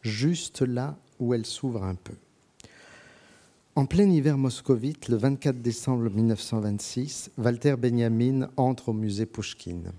[0.00, 2.14] Juste là où elle s'ouvre un peu.
[3.74, 9.92] En plein hiver moscovite, le 24 décembre 1926, Walter Benjamin entre au musée Pushkin.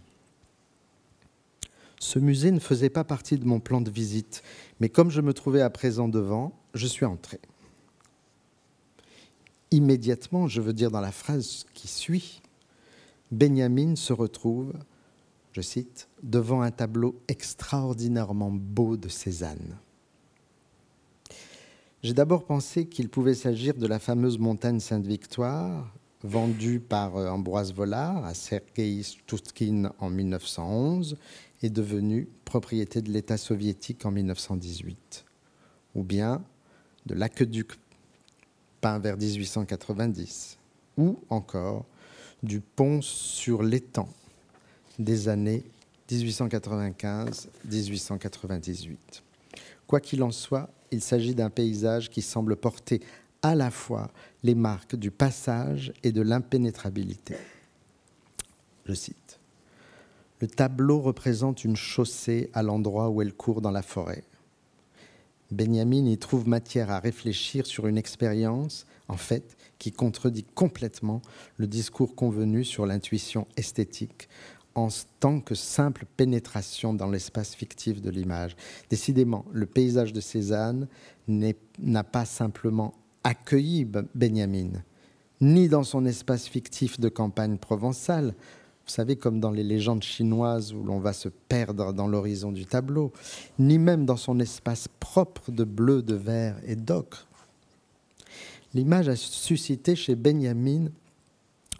[1.99, 4.41] Ce musée ne faisait pas partie de mon plan de visite,
[4.79, 7.39] mais comme je me trouvais à présent devant, je suis entré.
[9.69, 12.41] Immédiatement, je veux dire dans la phrase qui suit,
[13.29, 14.73] Benjamin se retrouve,
[15.59, 19.77] je cite, devant un tableau extraordinairement beau de Cézanne.
[22.01, 25.93] J'ai d'abord pensé qu'il pouvait s'agir de la fameuse montagne Sainte-Victoire,
[26.23, 31.17] vendue par euh, Ambroise Vollard à Sergei Stoutkin en 1911
[31.61, 35.25] est devenue propriété de l'État soviétique en 1918,
[35.95, 36.41] ou bien
[37.05, 37.71] de l'aqueduc
[38.79, 40.57] peint vers 1890,
[40.97, 41.85] ou encore
[42.43, 44.07] du pont sur l'étang
[44.99, 45.63] des années
[46.11, 48.97] 1895-1898.
[49.87, 53.01] Quoi qu'il en soit, il s'agit d'un paysage qui semble porter
[53.41, 54.11] à la fois
[54.43, 57.35] les marques du passage et de l'impénétrabilité.
[58.85, 59.39] Je cite.
[60.41, 64.23] Le tableau représente une chaussée à l'endroit où elle court dans la forêt.
[65.51, 71.21] Benjamin y trouve matière à réfléchir sur une expérience, en fait, qui contredit complètement
[71.57, 74.29] le discours convenu sur l'intuition esthétique
[75.19, 78.55] tant que simple pénétration dans l'espace fictif de l'image.
[78.89, 80.87] Décidément, le paysage de Cézanne
[81.27, 84.81] n'a pas simplement accueilli Benjamin,
[85.41, 88.33] ni dans son espace fictif de campagne provençale,
[88.85, 92.65] vous savez, comme dans les légendes chinoises où l'on va se perdre dans l'horizon du
[92.65, 93.11] tableau,
[93.59, 97.27] ni même dans son espace propre de bleu, de vert et d'ocre.
[98.73, 100.87] L'image a suscité chez Benjamin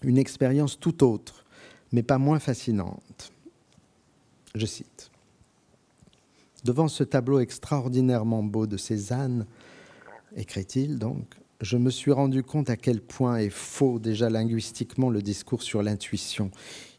[0.03, 1.45] une expérience tout autre,
[1.91, 3.31] mais pas moins fascinante.
[4.55, 5.11] Je cite.
[6.63, 9.45] Devant ce tableau extraordinairement beau de Cézanne,
[10.35, 15.21] écrit-il donc, je me suis rendu compte à quel point est faux déjà linguistiquement le
[15.21, 16.51] discours sur l'intuition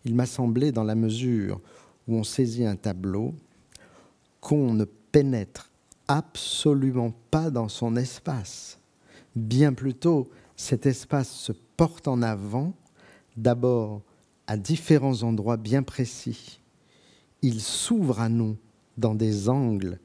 [0.05, 1.61] il m'a semblé, dans la mesure
[2.09, 3.35] où on saisit un tableau,
[4.41, 5.71] qu'on ne pénètre
[6.09, 8.79] absolument pas dans son espace.
[9.37, 12.73] Bien plutôt, cet espace se porte en avant,
[13.37, 14.03] d'abord
[14.51, 16.59] à différents endroits bien précis.
[17.41, 18.57] Il s'ouvre à nous
[18.99, 20.01] dans des angles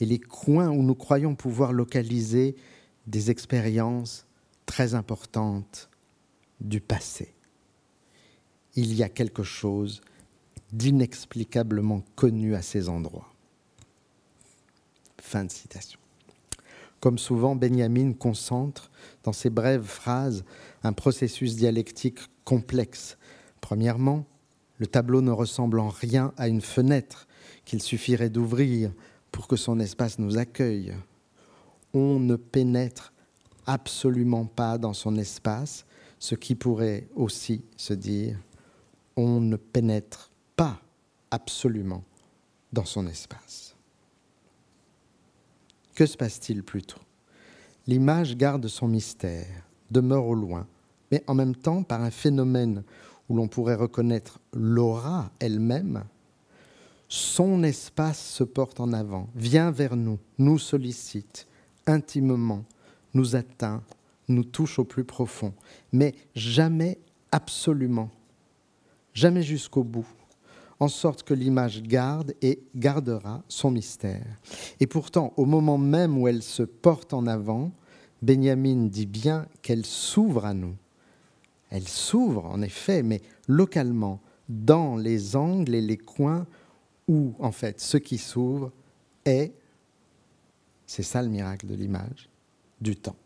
[0.00, 2.56] et les coins où nous croyons pouvoir localiser
[3.06, 4.26] des expériences
[4.64, 5.90] très importantes
[6.60, 7.34] du passé
[8.76, 10.00] il y a quelque chose
[10.72, 13.28] d'inexplicablement connu à ces endroits.
[15.20, 15.98] Fin de citation.
[17.00, 18.90] Comme souvent, Benjamin concentre
[19.24, 20.44] dans ses brèves phrases
[20.82, 23.16] un processus dialectique complexe.
[23.60, 24.24] Premièrement,
[24.78, 27.26] le tableau ne ressemble en rien à une fenêtre
[27.64, 28.92] qu'il suffirait d'ouvrir
[29.30, 30.94] pour que son espace nous accueille.
[31.92, 33.12] On ne pénètre
[33.66, 35.84] absolument pas dans son espace,
[36.18, 38.38] ce qui pourrait aussi se dire
[39.16, 40.80] on ne pénètre pas
[41.30, 42.04] absolument
[42.72, 43.76] dans son espace.
[45.94, 47.00] Que se passe-t-il plutôt?
[47.86, 50.66] L'image garde son mystère, demeure au loin,
[51.10, 52.84] mais en même temps, par un phénomène
[53.30, 56.04] où l'on pourrait reconnaître l'aura elle-même,
[57.08, 61.48] son espace se porte en avant, vient vers nous, nous sollicite
[61.86, 62.64] intimement,
[63.14, 63.82] nous atteint,
[64.28, 65.54] nous touche au plus profond,
[65.92, 66.98] mais jamais
[67.32, 68.10] absolument
[69.14, 70.06] jamais jusqu'au bout,
[70.78, 74.24] en sorte que l'image garde et gardera son mystère.
[74.80, 77.70] Et pourtant, au moment même où elle se porte en avant,
[78.22, 80.74] Benjamin dit bien qu'elle s'ouvre à nous.
[81.70, 86.46] Elle s'ouvre, en effet, mais localement, dans les angles et les coins
[87.08, 88.72] où, en fait, ce qui s'ouvre
[89.24, 89.52] est,
[90.86, 92.28] c'est ça le miracle de l'image,
[92.80, 93.16] du temps.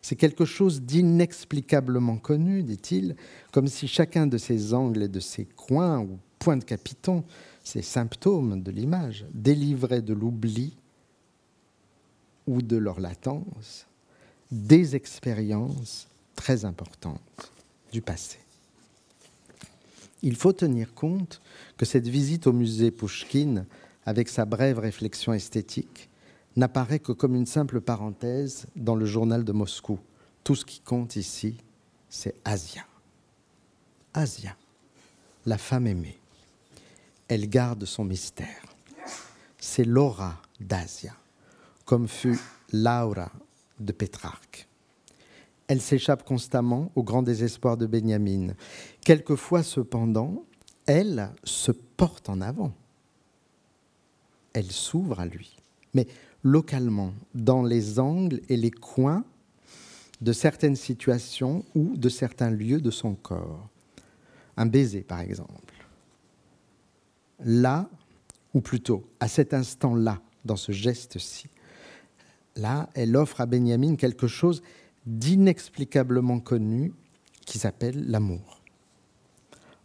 [0.00, 3.16] C'est quelque chose d'inexplicablement connu, dit-il,
[3.52, 7.24] comme si chacun de ces angles et de ces coins ou points de capiton,
[7.62, 10.76] ces symptômes de l'image, délivrait de l'oubli
[12.46, 13.86] ou de leur latence
[14.50, 16.08] des expériences
[16.42, 17.52] très importantes
[17.92, 18.40] du passé.
[20.22, 21.40] Il faut tenir compte
[21.76, 23.64] que cette visite au musée Pouchkine,
[24.06, 26.08] avec sa brève réflexion esthétique,
[26.56, 30.00] n'apparaît que comme une simple parenthèse dans le journal de Moscou.
[30.42, 31.54] Tout ce qui compte ici,
[32.08, 32.84] c'est Asia.
[34.12, 34.56] Asia,
[35.46, 36.18] la femme aimée.
[37.28, 38.64] Elle garde son mystère.
[39.58, 41.14] C'est l'aura d'Asia,
[41.84, 42.40] comme fut
[42.72, 43.30] Laura
[43.78, 44.66] de Pétrarque.
[45.72, 48.48] Elle s'échappe constamment au grand désespoir de Benjamin.
[49.00, 50.44] Quelquefois, cependant,
[50.84, 52.74] elle se porte en avant.
[54.52, 55.56] Elle s'ouvre à lui.
[55.94, 56.06] Mais
[56.44, 59.24] localement, dans les angles et les coins
[60.20, 63.66] de certaines situations ou de certains lieux de son corps.
[64.58, 65.86] Un baiser, par exemple.
[67.46, 67.88] Là,
[68.52, 71.46] ou plutôt à cet instant-là, dans ce geste-ci,
[72.56, 74.62] là, elle offre à Benjamin quelque chose
[75.06, 76.92] d'inexplicablement connu
[77.44, 78.62] qui s'appelle l'amour.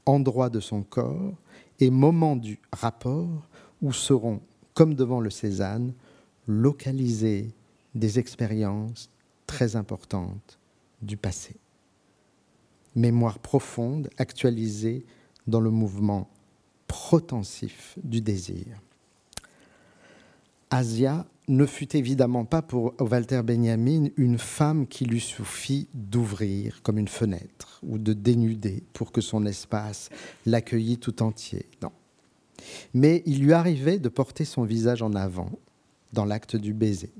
[0.06, 1.34] Endroit de son corps
[1.80, 3.47] et moment du rapport
[3.82, 4.41] où seront,
[4.73, 5.93] comme devant le Cézanne,
[6.47, 7.53] localiser
[7.93, 9.10] des expériences
[9.47, 10.60] très importantes
[11.01, 11.56] du passé.
[12.95, 15.06] Mémoire profonde actualisée
[15.45, 16.30] dans le mouvement
[16.88, 18.65] protensif du désir.
[20.69, 26.97] Asia ne fut évidemment pas pour Walter Benjamin une femme qui lui suffit d'ouvrir comme
[26.97, 30.10] une fenêtre ou de dénuder pour que son espace
[30.45, 31.65] l'accueillît tout entier.
[31.81, 31.91] Non.
[32.93, 35.51] Mais il lui arrivait de porter son visage en avant
[36.12, 37.13] dans l'acte du baiser.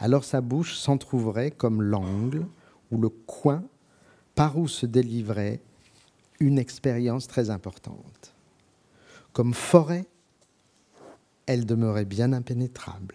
[0.00, 2.46] Alors sa bouche s'entr'ouvrait comme l'angle
[2.90, 3.62] ou le coin
[4.34, 5.60] par où se délivrait
[6.40, 8.34] une expérience très importante.
[9.32, 10.06] Comme forêt,
[11.46, 13.14] elle demeurait bien impénétrable.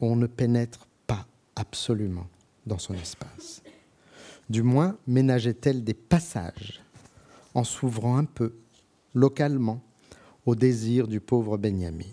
[0.00, 2.26] On ne pénètre pas absolument
[2.66, 3.62] dans son espace.
[4.48, 6.82] Du moins, ménageait-elle des passages
[7.54, 8.54] en s'ouvrant un peu,
[9.14, 9.80] localement,
[10.44, 12.04] au désir du pauvre Benjamin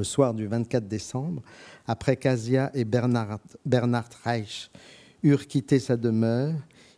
[0.00, 1.42] le soir du 24 décembre,
[1.86, 4.70] après qu'Asia et Bernard, Bernard Reich
[5.22, 6.54] eurent quitté sa demeure,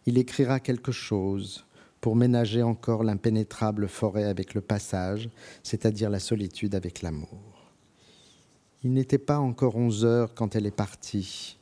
[0.06, 1.64] il écrira quelque chose
[2.00, 5.28] pour ménager encore l'impénétrable forêt avec le passage,
[5.64, 7.51] c'est-à-dire la solitude avec l'amour.
[8.84, 11.56] Il n'était pas encore onze heures quand elle est partie.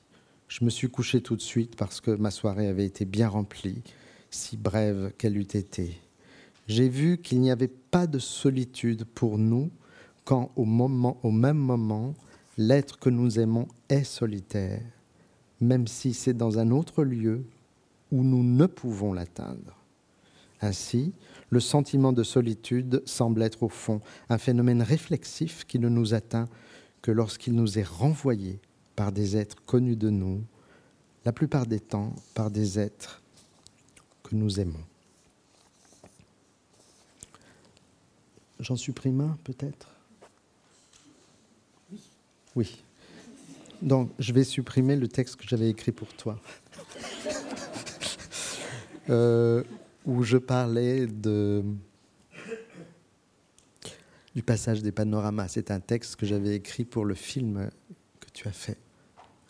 [0.49, 3.83] Je me suis couché tout de suite parce que ma soirée avait été bien remplie,
[4.31, 6.01] si brève qu'elle eût été.
[6.67, 9.71] J'ai vu qu'il n'y avait pas de solitude pour nous
[10.25, 12.15] quand au, moment, au même moment,
[12.57, 14.81] l'être que nous aimons est solitaire,
[15.61, 17.45] même si c'est dans un autre lieu
[18.11, 19.77] où nous ne pouvons l'atteindre.
[20.63, 21.13] Ainsi,
[21.51, 26.49] le sentiment de solitude semble être au fond un phénomène réflexif qui ne nous atteint
[27.03, 28.61] que lorsqu'il nous est renvoyé
[28.97, 30.43] par des êtres connus de nous,
[31.25, 33.23] la plupart des temps par des êtres
[34.23, 34.85] que nous aimons.
[38.59, 39.89] J'en supprime un peut-être?
[42.55, 42.83] Oui.
[43.81, 46.39] Donc, je vais supprimer le texte que j'avais écrit pour toi,
[49.09, 49.65] euh,
[50.05, 51.65] où je parlais de,
[54.41, 55.49] du passage des panoramas.
[55.49, 57.69] C'est un texte que j'avais écrit pour le film
[58.21, 58.79] que tu as fait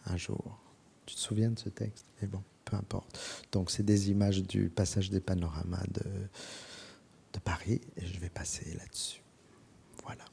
[0.06, 0.58] un jour.
[1.06, 2.06] Tu te souviens de ce texte?
[2.20, 3.46] Mais bon, peu importe.
[3.52, 8.74] Donc, c'est des images du passage des panoramas de, de Paris, et je vais passer
[8.74, 9.22] là-dessus.
[10.02, 10.24] Voilà.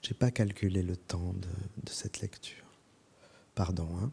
[0.00, 2.64] Je n'ai pas calculé le temps de, cette lecture.
[3.56, 3.88] Pardon.
[4.00, 4.12] Hein.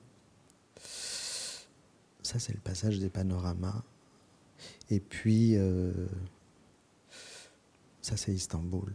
[2.23, 3.83] Ça, c'est le passage des panoramas.
[4.89, 5.91] Et puis, euh,
[8.01, 8.93] ça, c'est Istanbul.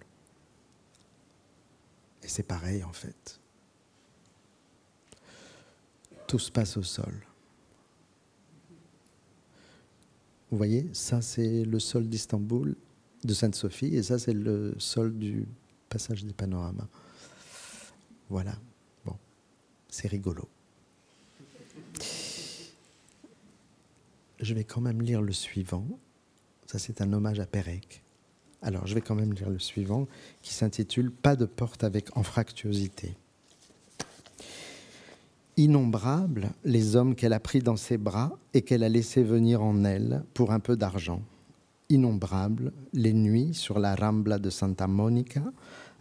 [2.23, 3.41] Et c'est pareil, en fait.
[6.27, 7.27] Tout se passe au sol.
[10.51, 12.77] Vous voyez, ça, c'est le sol d'Istanbul,
[13.25, 15.47] de Sainte-Sophie, et ça, c'est le sol du
[15.89, 16.89] passage des panoramas.
[18.29, 18.57] Voilà.
[19.05, 19.17] Bon,
[19.89, 20.49] c'est rigolo.
[24.47, 25.87] Je vais quand même lire le suivant.
[26.67, 28.03] Ça, c'est un hommage à Pérec.
[28.63, 30.07] Alors, je vais quand même lire le suivant,
[30.41, 33.17] qui s'intitule Pas de porte avec anfractuosité.
[35.57, 39.85] Innombrables les hommes qu'elle a pris dans ses bras et qu'elle a laissé venir en
[39.85, 41.23] elle pour un peu d'argent.
[41.89, 45.43] Innombrables les nuits sur la Rambla de Santa Monica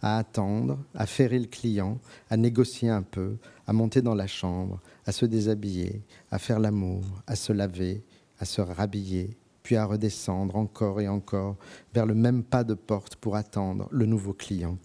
[0.02, 1.98] à attendre, à ferrer le client,
[2.30, 3.36] à négocier un peu,
[3.66, 8.04] à monter dans la chambre, à se déshabiller, à faire l'amour, à se laver,
[8.38, 11.56] à se rhabiller, puis à redescendre encore et encore
[11.92, 14.78] vers le même pas de porte pour attendre le nouveau client.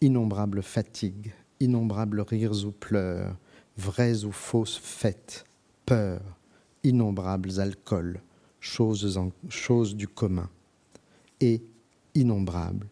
[0.00, 3.36] Innombrables fatigues, innombrables rires ou pleurs,
[3.76, 5.44] vraies ou fausses fêtes,
[5.86, 6.38] peurs,
[6.84, 8.20] innombrables alcools,
[8.60, 9.18] choses,
[9.48, 10.48] choses du commun,
[11.40, 11.62] et
[12.14, 12.86] innombrables,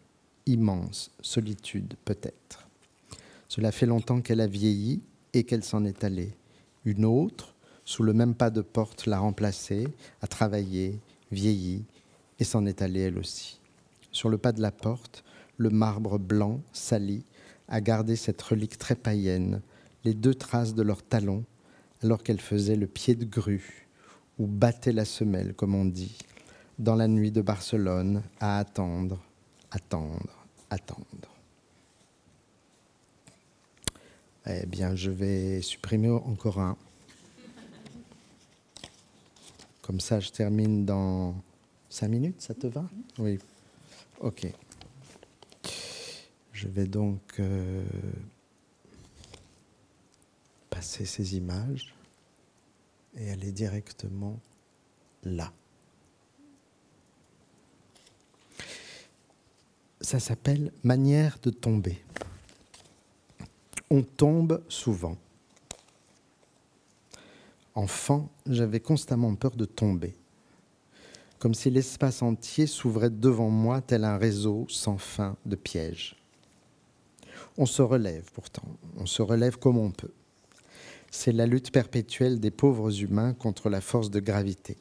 [0.45, 2.67] immenses solitudes peut-être.
[3.47, 5.01] Cela fait longtemps qu'elle a vieilli
[5.33, 6.33] et qu'elle s'en est allée.
[6.85, 7.50] Une autre,
[7.91, 9.85] sous le même pas de porte, l'a remplacée,
[10.21, 10.97] a travaillé,
[11.29, 11.83] vieilli,
[12.39, 13.59] et s'en est allée elle aussi.
[14.13, 15.25] Sur le pas de la porte,
[15.57, 17.25] le marbre blanc, sali,
[17.67, 19.59] a gardé cette relique très païenne,
[20.05, 21.43] les deux traces de leurs talons,
[22.01, 23.89] alors qu'elle faisait le pied de grue,
[24.39, 26.17] ou battait la semelle, comme on dit,
[26.79, 29.21] dans la nuit de Barcelone, à attendre,
[29.69, 31.35] attendre, attendre.
[34.45, 36.77] Eh bien, je vais supprimer encore un.
[39.91, 41.35] Comme ça, je termine dans
[41.89, 42.89] cinq minutes, ça te va?
[43.19, 43.39] Oui.
[44.21, 44.47] Ok.
[46.53, 47.83] Je vais donc euh,
[50.69, 51.93] passer ces images
[53.17, 54.39] et aller directement
[55.23, 55.51] là.
[59.99, 62.01] Ça s'appelle manière de tomber.
[63.89, 65.17] On tombe souvent.
[67.73, 70.13] Enfant, j'avais constamment peur de tomber,
[71.39, 76.17] comme si l'espace entier s'ouvrait devant moi tel un réseau sans fin de pièges.
[77.57, 78.67] On se relève pourtant,
[78.97, 80.11] on se relève comme on peut.
[81.11, 84.77] C'est la lutte perpétuelle des pauvres humains contre la force de gravité.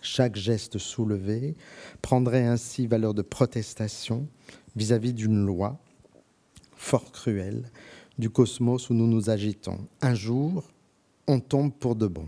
[0.00, 1.56] Chaque geste soulevé
[2.00, 4.28] prendrait ainsi valeur de protestation
[4.76, 5.78] vis-à-vis d'une loi
[6.76, 7.70] fort cruelle
[8.18, 9.78] du cosmos où nous nous agitons.
[10.00, 10.64] Un jour,
[11.26, 12.26] on tombe pour de bon.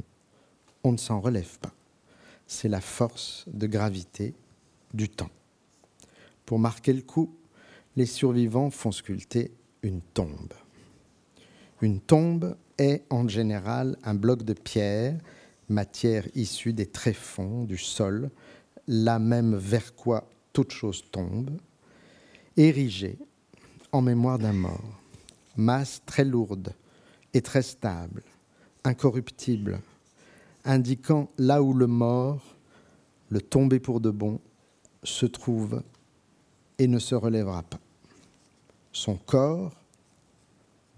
[0.83, 1.73] On ne s'en relève pas.
[2.47, 4.35] C'est la force de gravité
[4.93, 5.31] du temps.
[6.45, 7.35] Pour marquer le coup,
[7.97, 10.53] les survivants font sculpter une tombe.
[11.81, 15.19] Une tombe est en général un bloc de pierre
[15.69, 18.31] matière issue des tréfonds du sol,
[18.87, 21.51] là même vers quoi toute chose tombe,
[22.57, 23.19] érigée
[23.93, 25.01] en mémoire d'un mort,
[25.57, 26.75] masse très lourde
[27.33, 28.23] et très stable,
[28.85, 29.81] incorruptible,
[30.65, 32.43] indiquant là où le mort,
[33.31, 34.41] le tombé pour de bon,
[35.03, 35.83] se trouve
[36.79, 37.81] et ne se relèvera pas.
[38.93, 39.73] Son corps,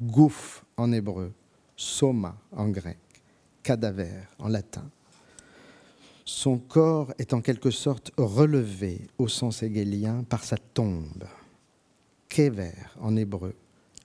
[0.00, 1.32] gouffre en hébreu,
[1.76, 2.98] soma en grec,
[3.62, 4.88] cadaver en latin.
[6.24, 11.24] Son corps est en quelque sorte relevé au sens hegelien par sa tombe.
[12.28, 13.54] Kever en hébreu,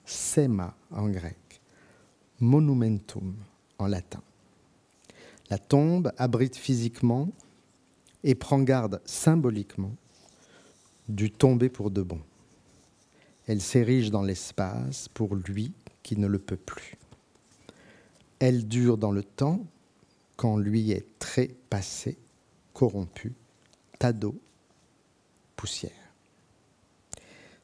[0.04, 1.60] sema en grec,
[2.40, 3.34] monumentum
[3.88, 4.22] latin.
[5.50, 7.28] La tombe abrite physiquement
[8.24, 9.94] et prend garde symboliquement
[11.08, 12.20] du tombé pour de bon.
[13.46, 15.72] Elle s'érige dans l'espace pour lui
[16.02, 16.96] qui ne le peut plus.
[18.38, 19.64] Elle dure dans le temps
[20.36, 22.18] quand lui est très passé,
[22.72, 23.34] corrompu,
[24.12, 24.34] d'eau,
[25.54, 25.92] poussière.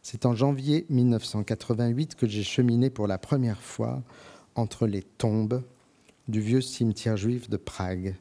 [0.03, 4.05] C'est en janvier 1988 que j'ai cheminé pour la première fois
[4.55, 5.65] entre les tombes
[6.29, 8.15] du vieux cimetière juif de Prague.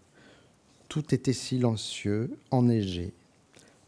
[0.88, 3.14] Tout était silencieux, enneigé.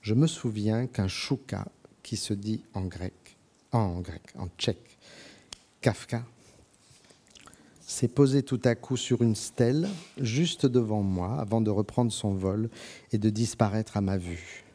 [0.01, 1.67] Je me souviens qu'un chouka,
[2.03, 3.37] qui se dit en grec,
[3.71, 4.97] en grec, en tchèque,
[5.81, 6.23] Kafka,
[7.79, 9.87] s'est posé tout à coup sur une stèle
[10.19, 12.69] juste devant moi avant de reprendre son vol
[13.11, 14.65] et de disparaître à ma vue.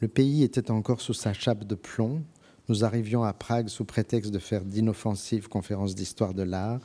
[0.00, 2.22] Le pays était encore sous sa chape de plomb.
[2.68, 6.80] Nous arrivions à Prague sous prétexte de faire d'inoffensives conférences d'histoire de l'art,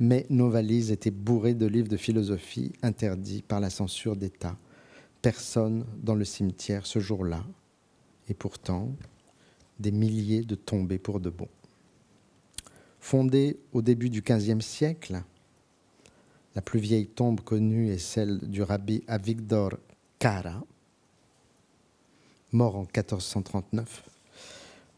[0.00, 4.56] mais nos valises étaient bourrées de livres de philosophie interdits par la censure d'État.
[5.22, 7.44] Personne dans le cimetière ce jour-là,
[8.28, 8.90] et pourtant
[9.78, 11.48] des milliers de tombés pour de bon
[13.00, 15.22] fondée au début du XVe siècle.
[16.54, 19.72] La plus vieille tombe connue est celle du rabbi Avigdor
[20.18, 20.62] Kara,
[22.52, 24.04] mort en 1439.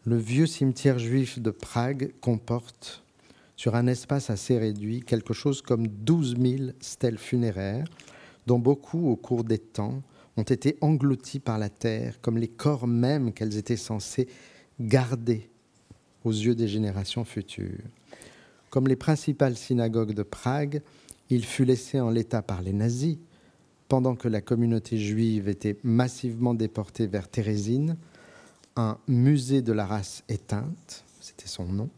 [0.05, 3.02] Le vieux cimetière juif de Prague comporte,
[3.63, 7.87] sur un espace assez réduit, quelque chose comme 12 000 stèles funéraires,
[8.45, 10.03] dont beaucoup, au cours des temps,
[10.37, 14.27] ont été engloutis par la terre, comme les corps mêmes qu'elles étaient censées
[14.81, 15.49] garder
[16.25, 17.85] aux yeux des générations futures.
[18.71, 20.83] Comme les principales synagogues de Prague,
[21.31, 23.19] il fut laissé en l'état par les nazis,
[23.87, 27.97] pendant que la communauté juive était massivement déportée vers Thérésine,
[28.75, 31.91] un musée de la race éteinte, c'était son nom,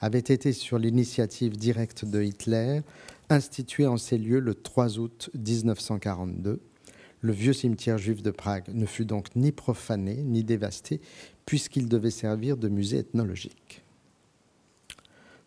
[0.00, 2.82] avait été sur l'initiative directe de Hitler
[3.28, 6.60] institué en ces lieux le 3 août 1942.
[7.22, 11.00] Le vieux cimetière juif de Prague ne fut donc ni profané ni dévasté
[11.44, 13.82] puisqu'il devait servir de musée ethnologique.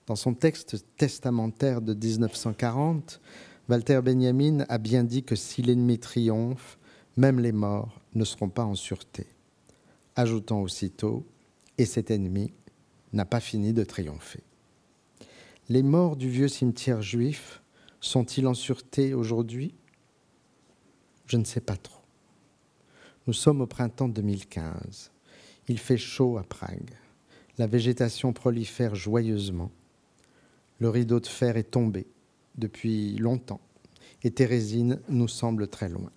[0.06, 3.22] Dans son texte testamentaire de 1940,
[3.70, 6.78] Walter Benjamin a bien dit que si l'ennemi triomphe,
[7.16, 9.28] même les morts ne seront pas en sûreté,
[10.16, 11.26] ajoutant aussitôt
[11.78, 12.52] Et cet ennemi
[13.14, 14.42] n'a pas fini de triompher.
[15.70, 17.62] Les morts du vieux cimetière juif
[18.02, 19.74] sont-ils en sûreté aujourd'hui?
[21.26, 22.02] Je ne sais pas trop.
[23.28, 25.12] Nous sommes au printemps 2015.
[25.70, 26.92] Il fait chaud à Prague.
[27.58, 29.72] La végétation prolifère joyeusement.
[30.80, 32.08] Le rideau de fer est tombé
[32.58, 33.62] depuis longtemps
[34.24, 36.12] et Thérésine nous semble très loin.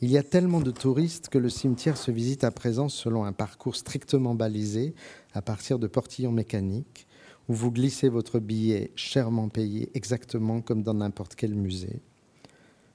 [0.00, 3.32] Il y a tellement de touristes que le cimetière se visite à présent selon un
[3.32, 4.94] parcours strictement balisé
[5.34, 7.08] à partir de portillons mécaniques
[7.48, 12.00] où vous glissez votre billet chèrement payé exactement comme dans n'importe quel musée.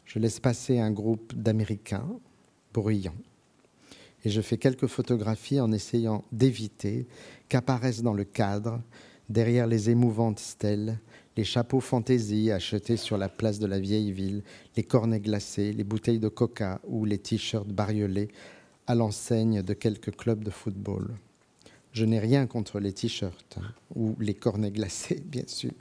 [0.05, 2.07] Je laisse passer un groupe d'Américains
[2.73, 3.17] bruyants
[4.23, 7.05] et je fais quelques photographies en essayant d'éviter
[7.49, 8.81] qu'apparaissent dans le cadre,
[9.27, 10.99] derrière les émouvantes stèles,
[11.35, 14.43] les chapeaux fantaisie achetés sur la place de la vieille ville,
[14.75, 18.29] les cornets glacés, les bouteilles de coca ou les t-shirts bariolés
[18.87, 21.15] à l'enseigne de quelques clubs de football.
[21.91, 25.71] Je n'ai rien contre les t-shirts hein, ou les cornets glacés, bien sûr.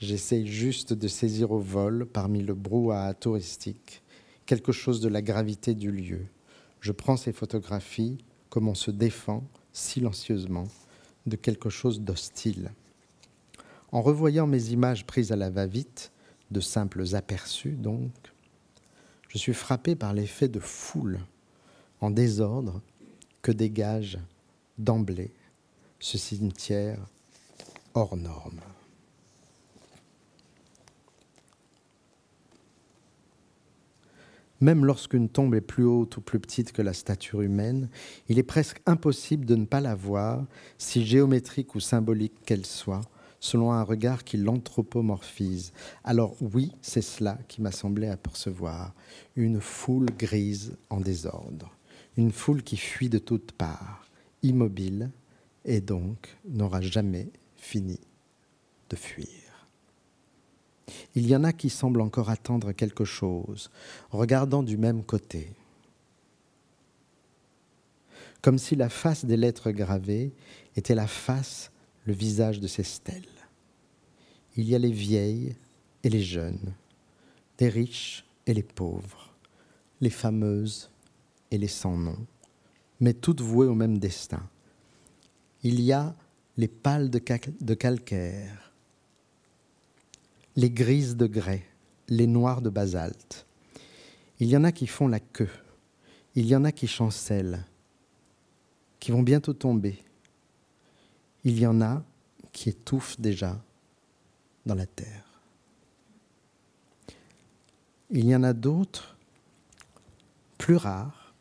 [0.00, 4.02] J'essaye juste de saisir au vol, parmi le brouhaha touristique,
[4.46, 6.26] quelque chose de la gravité du lieu.
[6.80, 10.68] Je prends ces photographies comme on se défend silencieusement
[11.26, 12.70] de quelque chose d'hostile.
[13.90, 16.12] En revoyant mes images prises à la va-vite,
[16.50, 18.12] de simples aperçus donc,
[19.28, 21.20] je suis frappé par l'effet de foule
[22.00, 22.80] en désordre
[23.42, 24.18] que dégage
[24.78, 25.32] d'emblée
[26.00, 26.98] ce cimetière
[27.94, 28.60] hors norme.
[34.60, 37.88] Même lorsqu'une tombe est plus haute ou plus petite que la stature humaine,
[38.28, 40.44] il est presque impossible de ne pas la voir,
[40.78, 43.02] si géométrique ou symbolique qu'elle soit,
[43.40, 45.72] selon un regard qui l'anthropomorphise.
[46.04, 48.94] Alors oui, c'est cela qui m'a semblé apercevoir,
[49.36, 51.72] une foule grise en désordre,
[52.16, 54.06] une foule qui fuit de toutes parts,
[54.42, 55.10] immobile,
[55.64, 58.00] et donc n'aura jamais fini
[58.90, 59.26] de fuir.
[61.14, 63.70] Il y en a qui semblent encore attendre quelque chose,
[64.10, 65.52] regardant du même côté,
[68.40, 70.32] comme si la face des lettres gravées
[70.76, 71.70] était la face
[72.08, 73.36] le visage de ces stèles.
[74.56, 75.54] Il y a les vieilles
[76.02, 76.72] et les jeunes,
[77.60, 79.34] les riches et les pauvres,
[80.00, 80.90] les fameuses
[81.50, 82.16] et les sans nom,
[82.98, 84.42] mais toutes vouées au même destin.
[85.62, 86.16] Il y a
[86.56, 88.72] les pâles de, calcaire,
[90.56, 91.66] les grises de grès,
[92.08, 93.46] les noirs de basalte.
[94.40, 95.50] Il y en a qui font la queue,
[96.34, 97.66] il y en a qui chancellent,
[98.98, 100.02] qui vont bientôt tomber,
[101.48, 102.04] il y en a
[102.52, 103.58] qui étouffent déjà
[104.66, 105.24] dans la terre.
[108.10, 109.16] Il y en a d'autres,
[110.58, 111.34] plus rares,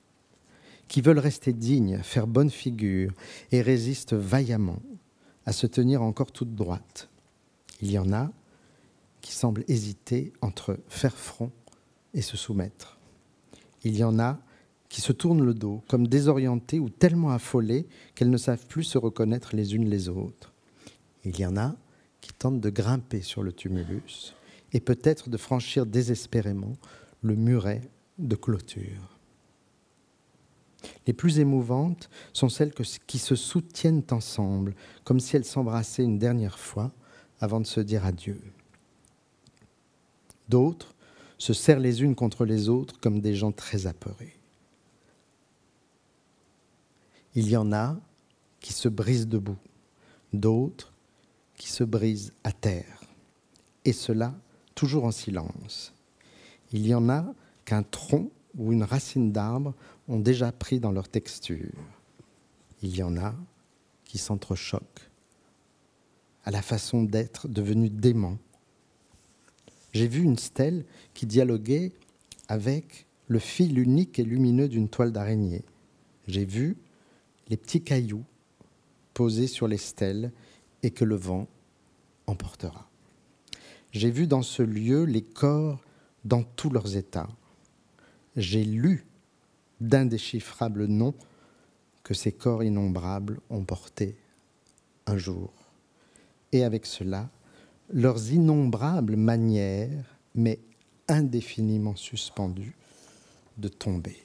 [0.88, 3.12] qui veulent rester dignes, faire bonne figure
[3.52, 4.82] et résistent vaillamment
[5.46, 7.10] à se tenir encore toute droite.
[7.82, 8.32] Il y en a
[9.20, 11.52] qui semblent hésiter entre faire front
[12.14, 12.98] et se soumettre.
[13.84, 14.40] Il y en a
[14.90, 18.98] qui se tournent le dos, comme désorientées ou tellement affolées qu'elles ne savent plus se
[18.98, 20.54] reconnaître les unes les autres.
[21.26, 21.76] Il y en a
[22.22, 24.36] qui tentent de grimper sur le tumulus
[24.74, 26.74] et peut-être de franchir désespérément
[27.22, 27.82] le muret
[28.18, 29.18] de clôture.
[31.06, 32.74] Les plus émouvantes sont celles
[33.08, 36.92] qui se soutiennent ensemble, comme si elles s'embrassaient une dernière fois
[37.40, 38.42] avant de se dire adieu.
[40.50, 40.96] D'autres
[41.38, 44.37] se serrent les unes contre les autres comme des gens très apeurés.
[47.38, 47.96] Il y en a
[48.62, 49.60] qui se brisent debout,
[50.34, 50.92] d'autres
[51.56, 53.00] qui se brisent à terre,
[53.86, 54.34] et cela
[54.74, 55.94] toujours en silence.
[56.74, 57.32] Il y en a
[57.64, 59.76] qu'un tronc ou une racine d'arbre
[60.08, 61.76] ont déjà pris dans leur texture.
[62.82, 63.36] Il y en a
[64.04, 65.12] qui s'entrechoquent
[66.44, 68.40] à la façon d'être devenus démons.
[69.94, 71.92] J'ai vu une stèle qui dialoguait
[72.48, 75.66] avec le fil unique et lumineux d'une toile d'araignée.
[76.28, 76.78] J'ai vu
[77.50, 78.26] les petits cailloux
[79.14, 80.32] posés sur les stèles
[80.84, 81.48] et que le vent
[82.28, 82.88] emportera.
[83.92, 85.82] J'ai vu dans ce lieu les corps
[86.26, 87.30] dans tous leurs états.
[88.36, 89.06] J'ai lu
[89.82, 91.16] d'indéchiffrables noms
[92.04, 94.16] que ces corps innombrables ont portés
[95.08, 95.52] un jour.
[96.52, 97.30] Et avec cela,
[97.90, 100.60] leurs innombrables manières, mais
[101.08, 102.76] indéfiniment suspendues,
[103.58, 104.18] de tomber.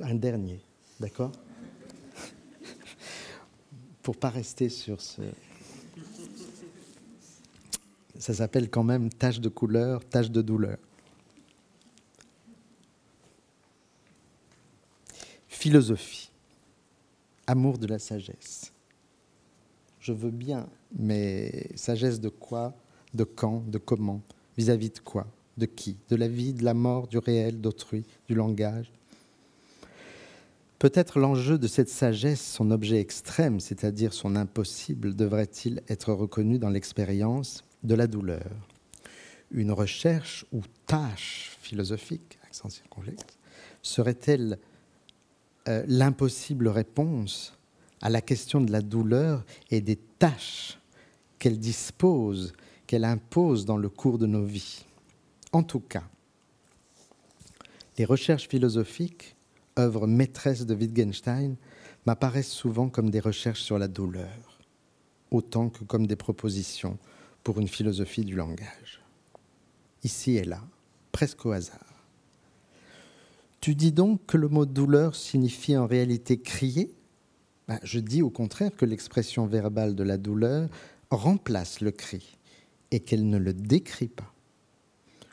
[0.00, 0.60] Un dernier,
[1.02, 1.32] d'accord
[4.02, 5.22] Pour pas rester sur ce...
[8.18, 10.78] Ça s'appelle quand même tache de couleur, tache de douleur.
[15.48, 16.30] Philosophie,
[17.48, 18.72] amour de la sagesse.
[19.98, 22.74] Je veux bien, mais sagesse de quoi,
[23.12, 24.22] de quand, de comment,
[24.56, 25.26] vis-à-vis -vis de quoi,
[25.58, 28.92] de qui, de la vie, de la mort, du réel, d'autrui, du langage?
[30.82, 36.70] Peut-être l'enjeu de cette sagesse, son objet extrême, c'est-à-dire son impossible, devrait-il être reconnu dans
[36.70, 38.50] l'expérience de la douleur.
[39.52, 43.38] Une recherche ou tâche philosophique, accent circonflexe,
[43.80, 44.58] serait-elle
[45.68, 47.56] euh, l'impossible réponse
[48.00, 50.80] à la question de la douleur et des tâches
[51.38, 52.54] qu'elle dispose,
[52.88, 54.84] qu'elle impose dans le cours de nos vies?
[55.52, 56.02] En tout cas,
[57.98, 59.36] les recherches philosophiques,
[59.78, 61.56] œuvres maîtresses de Wittgenstein,
[62.06, 64.58] m'apparaissent souvent comme des recherches sur la douleur,
[65.30, 66.98] autant que comme des propositions
[67.44, 69.02] pour une philosophie du langage.
[70.04, 70.60] Ici et là,
[71.12, 71.78] presque au hasard.
[73.60, 76.92] Tu dis donc que le mot douleur signifie en réalité crier?
[77.68, 80.68] Ben, Je dis au contraire que l'expression verbale de la douleur
[81.10, 82.36] remplace le cri
[82.90, 84.32] et qu'elle ne le décrit pas.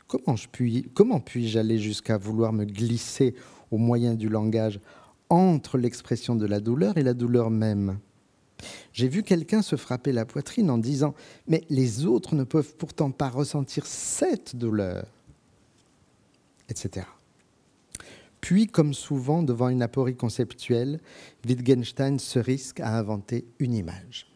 [0.06, 3.34] Comment, puis, comment puis-je aller jusqu'à vouloir me glisser
[3.70, 4.80] au moyen du langage
[5.28, 7.98] entre l'expression de la douleur et la douleur même
[8.92, 11.10] J'ai vu quelqu'un se frapper la poitrine en disant⁇
[11.46, 15.04] Mais les autres ne peuvent pourtant pas ressentir cette douleur⁇
[16.70, 17.06] etc.
[18.40, 21.00] Puis, comme souvent devant une aporie conceptuelle,
[21.46, 24.26] Wittgenstein se risque à inventer une image.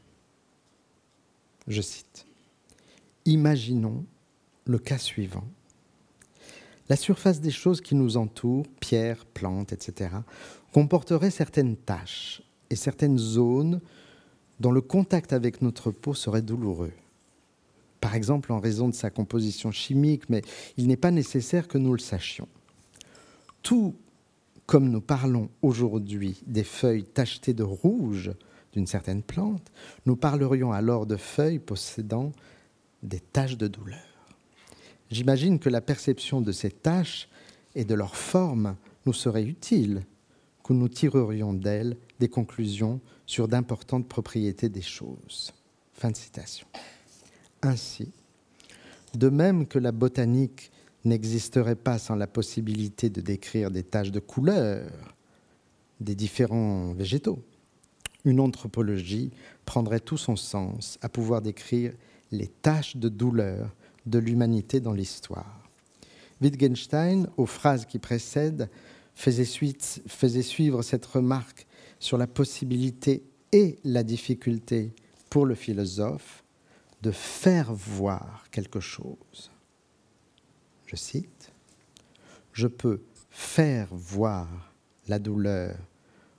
[1.66, 2.26] Je cite.
[3.24, 4.05] Imaginons
[4.66, 5.45] le cas suivant.
[6.89, 10.11] La surface des choses qui nous entourent, pierres, plantes, etc.,
[10.72, 13.80] comporterait certaines taches et certaines zones
[14.61, 16.93] dont le contact avec notre peau serait douloureux.
[18.01, 20.43] Par exemple en raison de sa composition chimique, mais
[20.76, 22.49] il n'est pas nécessaire que nous le sachions
[23.64, 23.97] tout
[24.66, 28.32] comme nous parlons aujourd'hui des feuilles tachetées de rouge
[28.72, 29.72] d'une certaine plante,
[30.07, 32.32] nous parlerions alors de feuilles possédant
[33.03, 34.14] des taches de douleur.
[35.11, 37.29] J'imagine que la perception de ces taches
[37.75, 38.77] et de leur forme
[39.07, 40.03] nous serait utile,
[40.63, 45.53] que nous tirerions d'elles des conclusions sur d'importantes propriétés des choses.
[45.93, 46.67] Fin de citation.
[47.63, 48.13] Ainsi,
[49.15, 50.71] de même que la botanique
[51.05, 54.91] n'existerait pas sans la possibilité de décrire des taches de couleur
[56.01, 57.43] des différents végétaux.
[58.25, 59.31] Une anthropologie
[59.65, 61.93] prendrait tout son sens à pouvoir décrire
[62.33, 63.75] les taches de douleur
[64.07, 65.69] de l'humanité dans l'histoire.
[66.41, 68.69] Wittgenstein, aux phrases qui précèdent,
[69.15, 69.45] faisait,
[70.43, 71.67] suivre cette remarque
[71.99, 74.93] sur la possibilité et la difficulté
[75.31, 76.45] pour le philosophe
[77.03, 79.51] de faire voir quelque chose
[80.87, 81.53] je cite,
[82.53, 84.73] Je peux faire voir
[85.09, 85.77] la douleur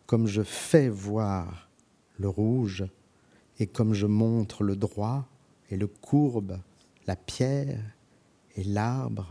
[0.05, 1.69] comme je fais voir
[2.17, 2.85] le rouge
[3.59, 5.27] et comme je montre le droit
[5.69, 6.59] et le courbe,
[7.07, 7.79] la pierre
[8.55, 9.27] et l'arbre.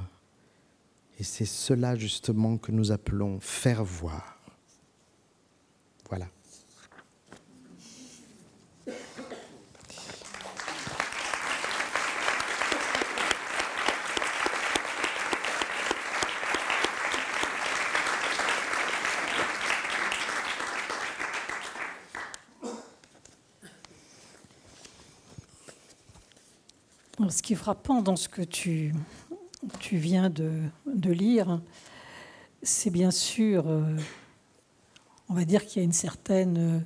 [1.18, 4.38] Et c'est cela justement que nous appelons faire voir.
[6.08, 6.28] Voilà.
[27.34, 28.94] Ce qui est frappant dans ce que tu,
[29.80, 30.52] tu viens de,
[30.86, 31.60] de lire,
[32.62, 33.96] c'est bien sûr, euh,
[35.28, 36.84] on va dire qu'il y a une certaine,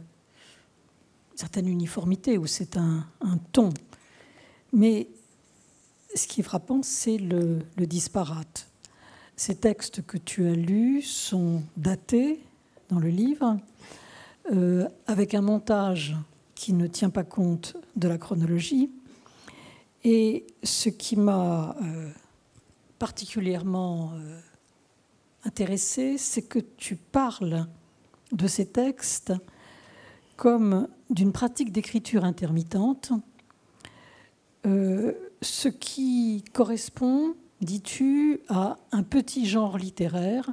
[1.34, 3.68] certaine uniformité, ou c'est un, un, ton.
[4.72, 5.09] Mais
[6.14, 8.70] ce qui est frappant, c'est le, le, disparate.
[9.36, 12.40] Ces textes que tu as lus sont datés
[12.88, 13.59] dans le livre,
[14.51, 16.16] euh, avec un montage
[16.55, 18.90] qui ne tient pas compte de la chronologie,
[20.11, 22.11] et ce qui m'a euh,
[22.98, 24.12] particulièrement
[25.44, 27.66] intéressé, c'est que tu parles
[28.32, 29.34] de ces textes
[30.36, 33.12] comme d'une pratique d'écriture intermittente,
[34.64, 40.50] ce qui correspond, dis-tu, à un petit genre littéraire,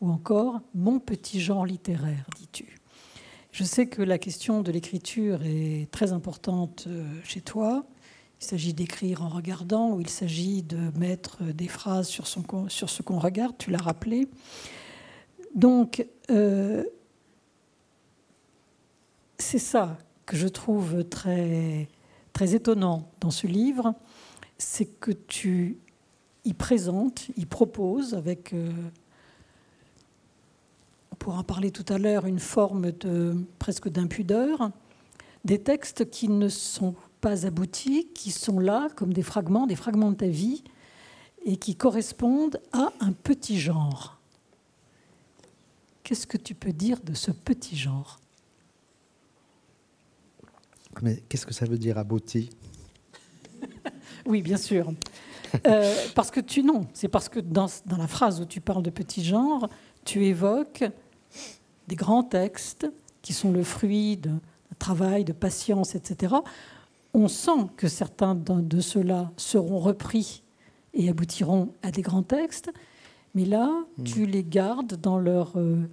[0.00, 2.78] ou encore mon petit genre littéraire, dis-tu.
[3.52, 7.84] Je sais que la question de l'écriture est très importante euh, chez toi.
[8.42, 13.18] Il s'agit d'écrire en regardant ou il s'agit de mettre des phrases sur, ce qu'on
[13.20, 14.26] regarde, tu l'as rappelé.
[15.54, 16.82] Donc, euh,
[19.38, 21.86] c'est ça que je trouve très,
[22.40, 23.94] étonnant dans ce livre,
[24.58, 25.78] c'est que tu
[26.44, 28.52] y présentes, y proposes avec...
[28.52, 28.72] Euh,
[31.20, 34.72] pour en parler tout à l'heure, une forme de presque d'impudeur,
[35.44, 40.10] des textes qui ne sont pas aboutis, qui sont là comme des fragments, des fragments
[40.10, 40.62] de ta vie,
[41.44, 44.18] et qui correspondent à un petit genre.
[46.02, 48.18] Qu'est-ce que tu peux dire de ce petit genre?
[51.00, 52.50] Mais qu'est-ce que ça veut dire abouti?
[54.24, 54.92] Oui, bien sûr.
[55.66, 58.84] Euh, parce que tu non, c'est parce que dans, dans, la phrase où tu parles
[58.84, 59.68] de petit genre,
[60.04, 60.84] tu évoques
[61.88, 62.86] des grands textes
[63.20, 64.30] qui sont le fruit de
[64.78, 66.36] travail, de patience, etc.,
[67.14, 70.42] on sent que certains de ceux-là seront repris
[70.94, 72.70] et aboutiront à des grands textes,
[73.34, 74.04] mais là, hmm.
[74.04, 75.88] tu les gardes dans leur, euh,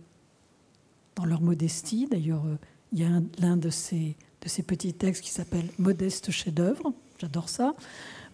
[1.16, 2.08] dans leur modestie.
[2.08, 2.58] D'ailleurs, euh,
[2.92, 6.94] il y a l'un de ces, de ces petits textes qui s'appelle Modeste chef-d'œuvre.
[7.18, 7.76] J'adore ça.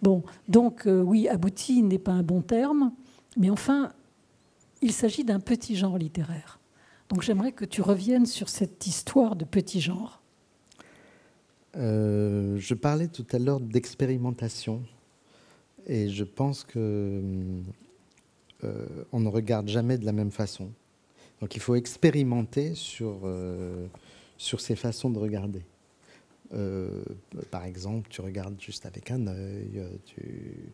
[0.02, 2.92] Bon, donc euh, oui, abouti n'est pas un bon terme,
[3.38, 3.92] mais enfin,
[4.82, 6.60] il s'agit d'un petit genre littéraire.
[7.10, 10.22] Donc j'aimerais que tu reviennes sur cette histoire de petit genre.
[11.78, 14.82] Euh, je parlais tout à l'heure d'expérimentation
[15.88, 17.22] et je pense que
[18.64, 20.70] euh, on ne regarde jamais de la même façon.
[21.42, 23.88] Donc il faut expérimenter sur, euh,
[24.38, 25.62] sur ces façons de regarder.
[27.52, 30.72] par exemple, tu regardes juste avec un œil, tu,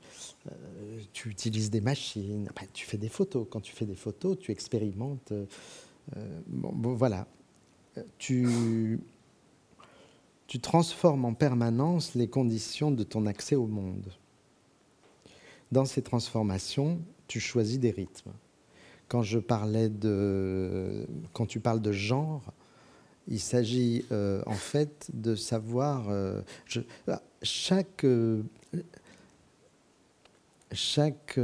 [1.11, 3.47] tu utilises des machines, tu fais des photos.
[3.49, 5.33] Quand tu fais des photos, tu expérimentes
[6.17, 7.27] euh, bon, voilà.
[8.17, 8.99] Tu,
[10.51, 14.11] tu transformes en permanence les conditions de ton accès au monde.
[15.71, 18.33] Dans ces transformations, tu choisis des rythmes.
[19.07, 21.07] Quand je parlais de,
[21.47, 22.43] tu parles de genre,
[23.29, 26.41] il s'agit euh, en fait de savoir euh,
[27.41, 28.05] chaque
[30.73, 31.39] chaque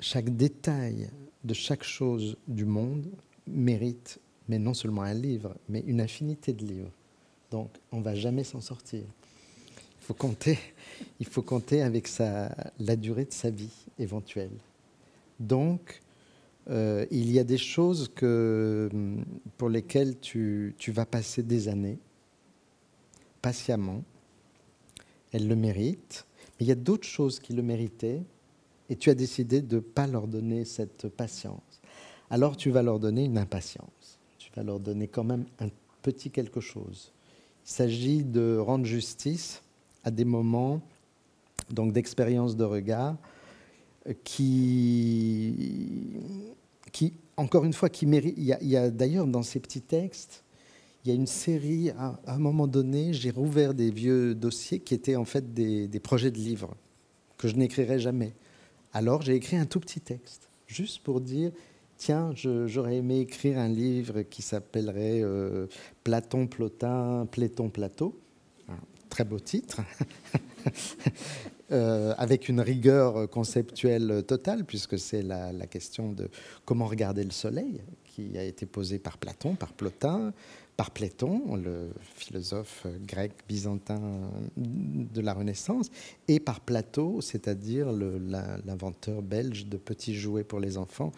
[0.00, 1.10] chaque détail
[1.44, 3.10] de chaque chose du monde
[3.46, 6.92] mérite, mais non seulement un livre, mais une infinité de livres.
[7.56, 9.00] Donc, on ne va jamais s'en sortir.
[9.00, 10.58] Il faut compter,
[11.20, 14.56] il faut compter avec la durée de sa vie éventuelle.
[15.40, 16.02] Donc,
[16.68, 18.90] euh, il y a des choses que,
[19.56, 21.98] pour lesquelles tu, tu vas passer des années,
[23.40, 24.02] patiemment.
[25.32, 26.26] Elles le méritent.
[26.58, 28.22] Mais il y a d'autres choses qui le méritaient,
[28.88, 31.76] et tu as décidé de ne pas leur donner cette patience
[32.30, 34.18] alors tu vas leur donner une impatience.
[34.38, 35.68] Tu vas leur donner quand même un
[36.02, 37.12] petit quelque chose.
[37.66, 39.62] Il s'agit de rendre justice
[40.04, 40.80] à des moments
[41.68, 43.16] donc d'expérience de regard
[44.22, 45.52] qui,
[47.36, 48.34] encore une fois, qui mérite.
[48.38, 50.44] Il y a, d'ailleurs dans ces petits textes,
[51.04, 51.90] il y a une série.
[51.90, 56.00] À, un moment donné, j'ai rouvert des vieux dossiers qui étaient en fait des, des
[56.00, 56.76] projets de livres
[57.36, 58.32] que je n'écrirais jamais.
[58.92, 61.50] Alors j'ai écrit un tout petit texte, juste pour dire
[61.96, 65.66] tiens, j'aurais aimé écrire un livre qui s'appellerait euh,
[66.04, 68.18] Platon, Plotin, Pléton, Plateau.
[69.08, 69.80] très beau titre.
[71.72, 76.28] Euh, avec une rigueur conceptuelle totale, puisque c'est la, question de
[76.64, 80.32] comment regarder le soleil, qui a été posée par Platon, par Plotin,
[80.76, 84.00] par Platon, le philosophe grec byzantin
[84.56, 85.90] de la Renaissance,
[86.28, 91.10] et par Plateau, c'est-à-dire l'inventeur belge de petits jouets pour les enfants,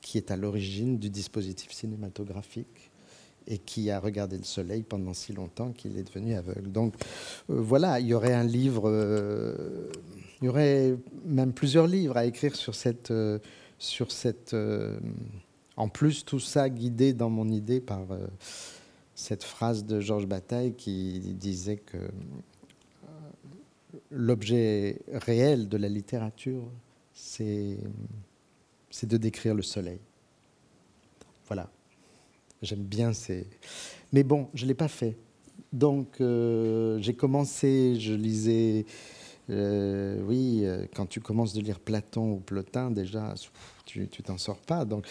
[0.00, 2.90] qui est à l'origine du dispositif cinématographique
[3.46, 6.70] et qui a regardé le soleil pendant si longtemps qu'il est devenu aveugle.
[6.70, 6.94] Donc
[7.50, 9.90] euh, voilà, il y aurait un livre, euh,
[10.40, 13.10] il y aurait même plusieurs livres à écrire sur cette...
[13.10, 13.38] Euh,
[13.82, 14.54] sur cette
[15.78, 18.02] en plus, tout ça guidé dans mon idée par
[19.14, 21.96] cette phrase de Georges Bataille qui disait que
[24.10, 26.70] l'objet réel de la littérature,
[27.14, 27.78] c'est
[28.90, 30.00] c'est de décrire le soleil.
[31.46, 31.70] Voilà.
[32.62, 33.46] J'aime bien ces...
[34.12, 35.16] Mais bon, je ne l'ai pas fait.
[35.72, 38.84] Donc, euh, j'ai commencé, je lisais
[39.50, 43.34] Euh, oui, euh, quand tu commences de lire Platon ou Plotin, déjà,
[43.84, 44.84] tu t'en sors pas.
[44.84, 45.06] Donc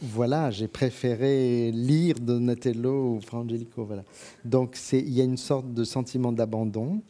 [0.00, 3.84] voilà, j'ai préféré lire Donatello ou Frangelico.
[3.84, 4.04] Voilà.
[4.44, 7.02] Donc il y a une sorte de sentiment d'abandon.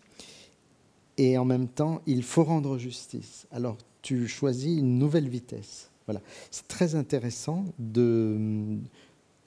[1.19, 3.47] Et en même temps, il faut rendre justice.
[3.51, 5.91] Alors tu choisis une nouvelle vitesse.
[6.07, 6.21] Voilà.
[6.51, 7.65] C'est très intéressant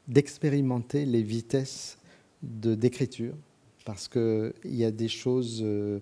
[0.07, 1.97] d'expérimenter les vitesses
[2.41, 3.35] d'écriture
[3.85, 5.99] parce qu'il y a des choses euh,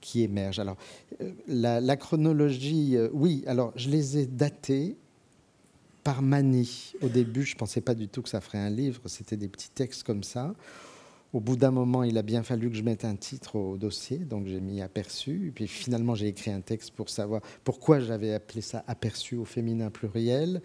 [0.00, 0.58] qui émergent.
[0.58, 0.76] Alors,
[1.20, 4.96] euh, la, chronologie, euh, oui, alors je les ai datées
[6.02, 6.94] par manie.
[7.00, 9.48] Au début, je ne pensais pas du tout que ça ferait un livre, c'était des
[9.48, 10.54] petits textes comme ça.
[11.32, 14.18] Au bout d'un moment, il a bien fallu que je mette un titre au dossier,
[14.18, 15.48] donc j'ai mis aperçu.
[15.48, 19.46] Et puis finalement, j'ai écrit un texte pour savoir pourquoi j'avais appelé ça aperçu au
[19.46, 20.60] féminin pluriel.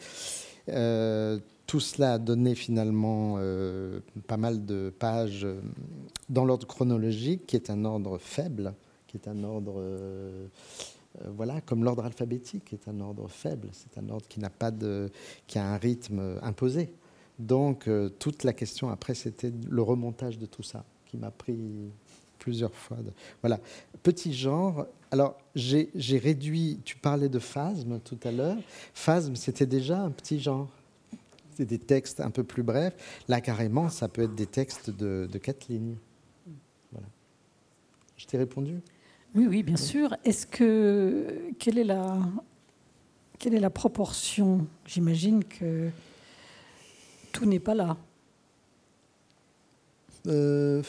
[0.70, 5.62] Euh, tout cela a donné finalement euh, pas mal de pages euh,
[6.30, 8.74] dans l'ordre chronologique, qui est un ordre faible,
[9.08, 9.82] qui est un ordre,
[11.34, 13.70] voilà, comme l'ordre alphabétique, est un ordre faible.
[13.72, 15.10] C'est un ordre qui n'a pas de,
[15.48, 16.90] qui a un rythme imposé.
[17.40, 21.58] Donc, euh, toute la question après, c'était le remontage de tout ça, qui m'a pris
[22.40, 22.98] plusieurs fois.
[23.42, 23.60] Voilà.
[24.04, 24.88] Petit genre.
[25.12, 26.80] Alors, j'ai réduit.
[26.86, 28.58] Tu parlais de phasme tout à l'heure.
[28.94, 30.70] Phasme, c'était déjà un petit genre.
[31.56, 32.96] C'est des textes un peu plus brefs.
[33.28, 35.96] Là, carrément, ça peut être des textes de, quatre lignes.
[36.92, 37.08] Voilà.
[38.16, 38.80] Je t'ai répondu?
[39.36, 40.16] Oui, oui, bien sûr.
[40.24, 41.52] Est-ce que.
[41.60, 42.18] Quelle est la.
[43.40, 44.66] Quelle est la proportion?
[44.86, 45.90] J'imagine que
[47.38, 47.96] tout n'est pas là.
[50.26, 50.82] Euh,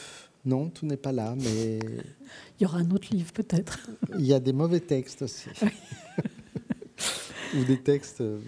[0.45, 1.77] non, tout n'est pas là, mais...
[2.59, 3.87] Il y aura un autre livre peut-être.
[4.17, 5.49] Il y a des mauvais textes aussi.
[7.55, 8.21] Ou des textes...
[8.21, 8.39] Euh,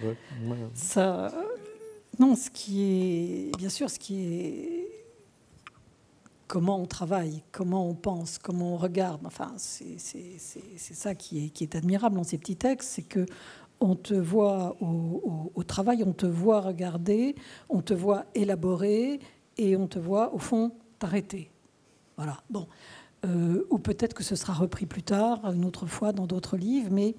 [0.73, 1.31] Ça...
[2.17, 3.55] Non, ce qui est...
[3.55, 4.87] Bien sûr, ce qui est...
[6.47, 9.21] Comment on travaille, comment on pense, comment on regarde.
[9.25, 13.25] Enfin, c'est ça qui est, qui est admirable dans ces petits textes, c'est que
[13.81, 17.35] on te voit au, travail, on te voit regarder,
[17.67, 19.19] on te voit élaborer
[19.57, 21.49] et on te voit au fond t'arrêter.
[22.15, 22.37] Voilà.
[22.49, 22.67] Bon.
[23.25, 26.89] Euh, ou peut-être que ce sera repris plus tard, une autre fois dans d'autres livres,
[26.91, 27.15] mais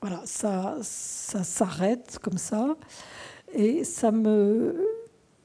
[0.00, 2.76] voilà, ça, ça s'arrête comme ça.
[3.54, 4.86] Et ça me,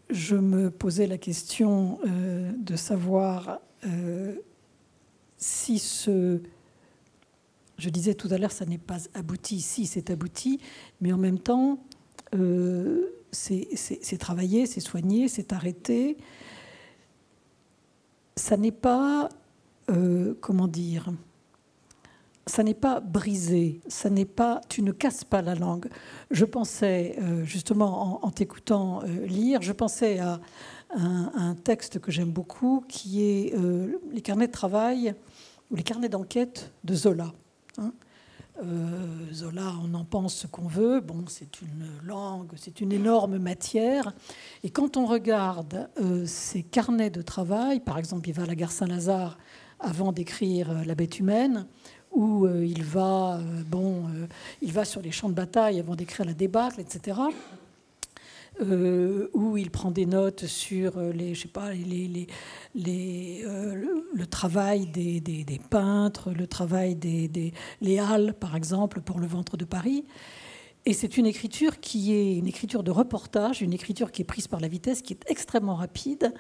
[0.10, 4.36] je me posais la question euh, de savoir euh,
[5.38, 6.42] si ce
[7.78, 9.62] je disais tout à l'heure, ça n'est pas abouti.
[9.62, 10.60] Si, c'est abouti,
[11.02, 11.80] mais en même temps,
[12.34, 16.18] euh, c'est travaillé, c'est soigné, c'est arrêté.
[18.38, 19.30] Ça n'est pas,
[19.90, 21.12] euh, comment dire,
[22.48, 25.88] ça n'est pas brisé, ça n'est pas, tu ne casses pas la langue.
[26.32, 30.40] Je pensais, euh, justement, en, t'écoutant lire, je pensais à
[30.96, 33.54] un, un texte que j'aime beaucoup, qui est
[34.12, 35.14] les carnets de travail
[35.72, 37.34] ou les carnets d'enquête de Zola.
[37.80, 37.94] Hein.
[38.64, 41.02] Euh, Zola, on en pense ce qu'on veut.
[41.02, 44.14] Bon, c'est une langue, c'est une énorme matière.
[44.64, 48.56] Et quand on regarde euh, ses carnets de travail, par exemple, il va à la
[48.56, 49.38] gare Saint-Lazare
[49.80, 51.68] avant d'écrire euh, La bête humaine,
[52.14, 54.06] où il va, bon,
[54.62, 57.20] il va sur les champs de bataille avant d'écrire La débâcle, etc.
[58.62, 62.28] Euh, où il prend des notes sur euh, les, je sais pas, les,
[62.74, 67.52] les, euh, le, travail des, des, peintres, le travail des,
[67.82, 70.06] les halles, par exemple, pour le ventre de Paris.
[70.86, 74.48] Et c'est une écriture qui est une écriture de reportage, une écriture qui est prise
[74.48, 76.34] par la vitesse, qui est extrêmement rapide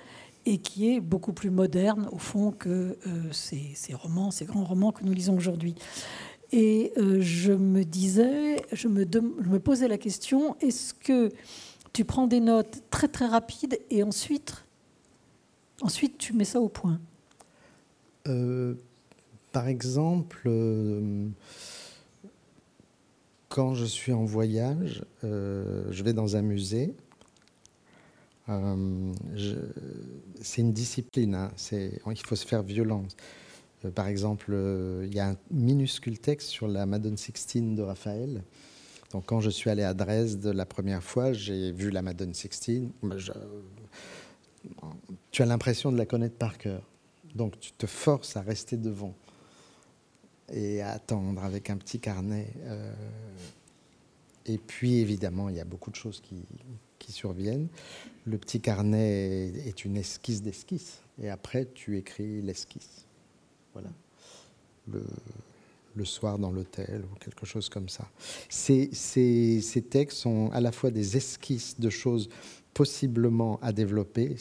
[0.46, 2.98] et qui est beaucoup plus moderne, au fond, que
[3.32, 5.76] ces, ces, romans, ces grands romans que nous lisons aujourd'hui.
[6.52, 11.32] Et je me disais, je me, je me posais la question, est-ce que
[11.96, 14.66] tu prends des notes très très rapides et ensuite,
[16.18, 17.00] tu mets ça au point.
[18.28, 18.74] Euh,
[19.54, 21.30] par exemple, euh,
[23.48, 26.94] quand je suis en voyage, euh, je vais dans un musée.
[30.42, 33.16] c'est une discipline, hein, il faut se faire violence.
[33.96, 34.52] par exemple,
[35.02, 38.44] il y a un minuscule texte sur la Madone Sixtine de Raphaël
[39.16, 42.92] donc, quand je suis allé à Dresde la première fois, j'ai vu la Madone Sixtine.
[45.32, 46.82] Tu as l'impression de la connaître par cœur.
[47.34, 49.16] Donc, tu te forces à rester devant
[50.52, 52.50] et à attendre avec un petit carnet.
[52.64, 52.92] Euh,
[54.48, 56.46] et puis, évidemment, il y a beaucoup de choses qui,
[57.08, 57.70] surviennent.
[58.26, 61.04] Le petit carnet est une esquisse d'esquisse.
[61.22, 63.06] Et après, tu écris l'esquisse.
[63.72, 63.92] Voilà.
[65.96, 68.10] Le soir dans l'hôtel ou quelque chose comme ça.
[68.50, 68.90] Ces,
[69.90, 72.30] textes sont à la fois des esquisses de choses
[72.74, 74.36] possiblement à développer,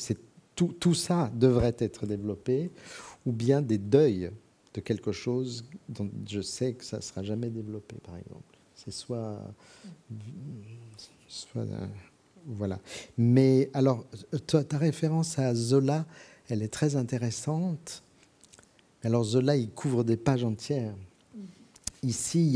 [0.56, 2.70] tout, tout, ça devrait être développé,
[3.26, 4.30] ou bien des deuils
[4.74, 8.58] de quelque chose dont je sais que ça ne sera jamais développé, par exemple.
[8.74, 9.40] C'est soit,
[11.56, 11.86] euh,
[12.46, 12.80] voilà.
[13.16, 14.04] Mais alors,
[14.46, 16.06] ta référence à Zola,
[16.48, 18.02] elle est très intéressante.
[19.02, 20.94] Alors Zola, il couvre des pages entières.
[22.04, 22.52] Ici, il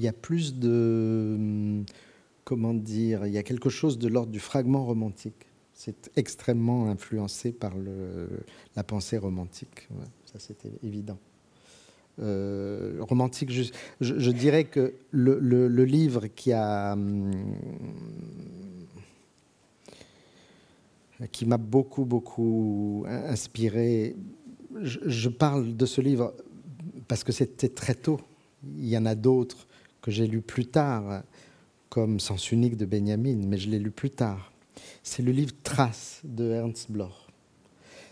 [0.00, 1.82] y a, plus de,
[2.44, 5.46] comment dire, il y a quelque chose de l'ordre du fragment romantique.
[5.74, 7.72] C'est extrêmement influencé par
[8.76, 9.88] la pensée romantique.
[10.26, 11.18] ça, c'était évident.
[12.20, 13.64] Euh, romantique, je,
[14.00, 17.32] je, dirais que le, livre qui a hum,
[21.30, 24.14] qui m'a beaucoup beaucoup inspiré.
[24.82, 26.34] Je, parle de ce livre
[27.08, 28.20] parce que c'était très tôt.
[28.78, 29.66] Il y en a d'autres
[30.00, 31.22] que j'ai lus plus tard,
[31.88, 34.52] comme Sens unique de Benjamin, mais je l'ai lu plus tard.
[35.02, 37.28] C'est le livre Trace de Ernst Bloch.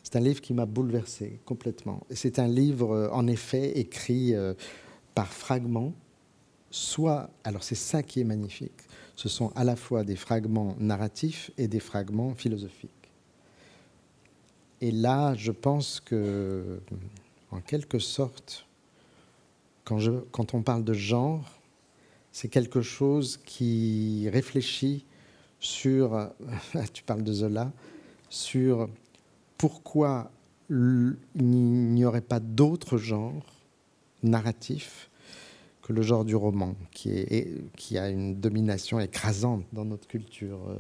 [0.02, 2.04] C'est un livre qui m'a bouleversé complètement.
[2.10, 4.54] C'est un livre, euh, en effet, écrit euh,
[5.14, 5.92] par fragments,
[6.70, 8.72] soit, alors c'est ça qui est magnifique,
[9.16, 12.90] ce sont à la fois des fragments narratifs et des fragments philosophiques.
[14.80, 16.80] Et là, je pense que,
[17.50, 18.66] en quelque sorte,
[20.32, 21.44] quand, on parle de genre,
[22.32, 25.04] c'est quelque chose qui réfléchit
[25.58, 26.30] sur,
[26.92, 27.72] tu parles de Zola,
[28.28, 28.88] sur
[29.58, 30.30] pourquoi
[30.70, 33.42] il n'y aurait pas d'autre genre
[34.22, 35.10] narratif
[35.82, 37.26] que le genre du roman, qui,
[37.76, 40.76] qui a une domination écrasante dans notre culture euh,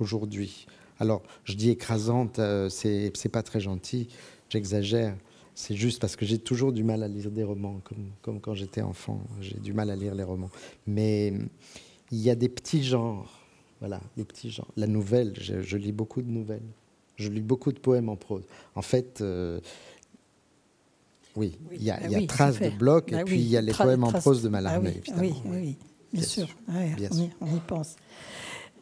[0.00, 0.66] aujourd'hui.
[0.98, 4.08] Alors, je dis écrasante, euh, c'est pas très gentil,
[4.48, 5.16] j'exagère.
[5.60, 8.54] C'est juste parce que j'ai toujours du mal à lire des romans, comme, comme quand
[8.54, 9.20] j'étais enfant.
[9.40, 10.50] J'ai du mal à lire les romans.
[10.86, 11.32] Mais
[12.12, 13.44] il y a des petits genres.
[13.80, 14.68] Voilà, des petits genres.
[14.76, 16.62] La nouvelle, je lis beaucoup de nouvelles.
[17.16, 18.44] Je lis beaucoup de poèmes en prose.
[18.76, 19.58] En fait, euh,
[21.34, 23.72] oui, il y a, bah traces de blocs et bah puis il y a les
[23.72, 25.76] poèmes en prose de Mallarmé, ah oui, Oui,
[26.12, 27.96] bien, sûr, on, y, pense.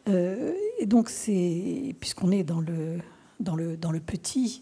[0.07, 2.99] Euh, et donc, c'est puisqu'on est dans le,
[3.39, 4.61] dans le, dans le petit,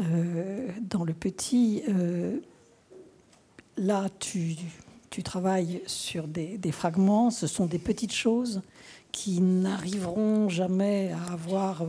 [0.00, 1.82] euh, dans le petit,
[3.76, 4.56] là, tu,
[5.22, 8.62] travailles sur des, fragments, ce sont des petites choses
[9.12, 11.84] qui n'arriveront jamais à avoir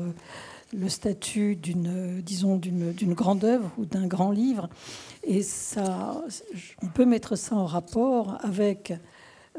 [0.74, 4.70] le statut d'une, disons, d'une, grande œuvre ou d'un grand livre.
[5.24, 6.24] Et ça,
[6.82, 8.94] on peut mettre ça en rapport avec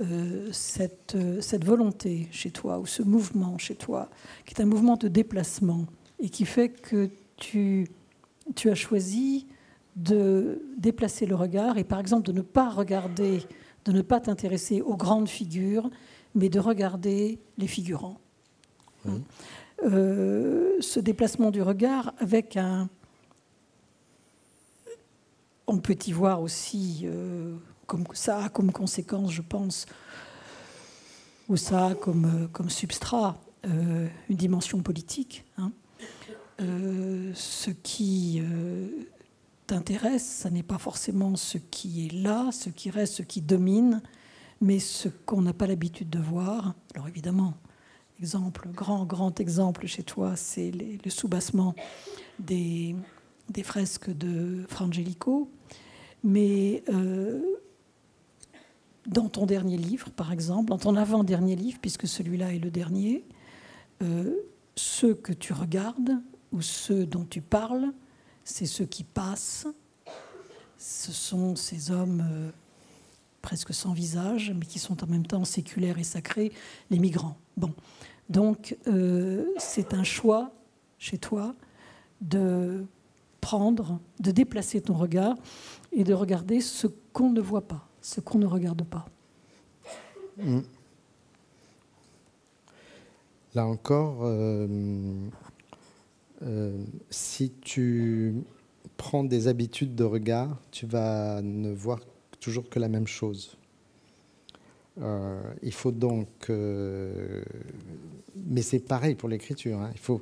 [0.00, 4.08] euh, cette volonté chez toi, ou ce mouvement chez toi,
[4.46, 5.86] qui est un mouvement de déplacement,
[6.20, 7.88] et qui fait que tu,
[8.54, 9.46] tu as choisi
[9.96, 13.42] de déplacer le regard, et par exemple de ne pas regarder,
[13.84, 15.90] de ne pas t'intéresser aux grandes figures,
[16.34, 18.20] mais de regarder les figurants.
[19.84, 22.88] Euh, ce déplacement du regard avec un...
[25.66, 29.86] On peut y voir aussi, euh, comme ça a comme conséquence, je pense,
[31.48, 35.44] ou ça a comme, euh, comme substrat une dimension politique.
[35.58, 35.72] Hein.
[36.58, 38.42] Ce qui
[39.68, 44.02] t'intéresse, ce n'est pas forcément ce qui est là, ce qui reste, ce qui domine,
[44.60, 46.74] mais ce qu'on n'a pas l'habitude de voir.
[46.94, 47.54] Alors évidemment,
[48.18, 51.74] exemple, grand, grand exemple chez toi, c'est le soubassement
[52.38, 52.96] des,
[53.50, 55.50] des, fresques de Frangelico.
[56.24, 57.40] Mais euh,
[59.06, 63.24] dans ton dernier livre, par exemple, dans ton avant-dernier livre, puisque celui-là est le dernier,
[64.02, 64.34] euh,
[64.74, 66.20] ceux que tu regardes
[66.52, 67.92] ou ceux dont tu parles,
[68.44, 69.66] c'est ceux qui passent.
[70.78, 72.50] Ce sont ces hommes euh,
[73.42, 76.52] presque sans visage, mais qui sont en même temps séculaires et sacrés,
[76.90, 77.36] les migrants.
[77.56, 77.72] Bon,
[78.28, 80.52] donc euh, c'est un choix
[80.98, 81.54] chez toi
[82.20, 82.84] de
[83.40, 85.36] prendre, de déplacer ton regard
[85.92, 89.06] et de regarder ce qu'on ne voit pas, ce qu'on ne regarde pas.
[90.38, 90.60] Mm.
[93.54, 94.66] Là encore, euh,
[96.42, 98.34] euh, si tu
[98.96, 102.00] prends des habitudes de regard, tu vas ne voir
[102.40, 103.56] toujours que la même chose.
[105.00, 107.42] Euh, il faut donc, euh,
[108.46, 109.78] mais c'est pareil pour l'écriture.
[109.80, 109.90] Hein.
[109.94, 110.20] il faut,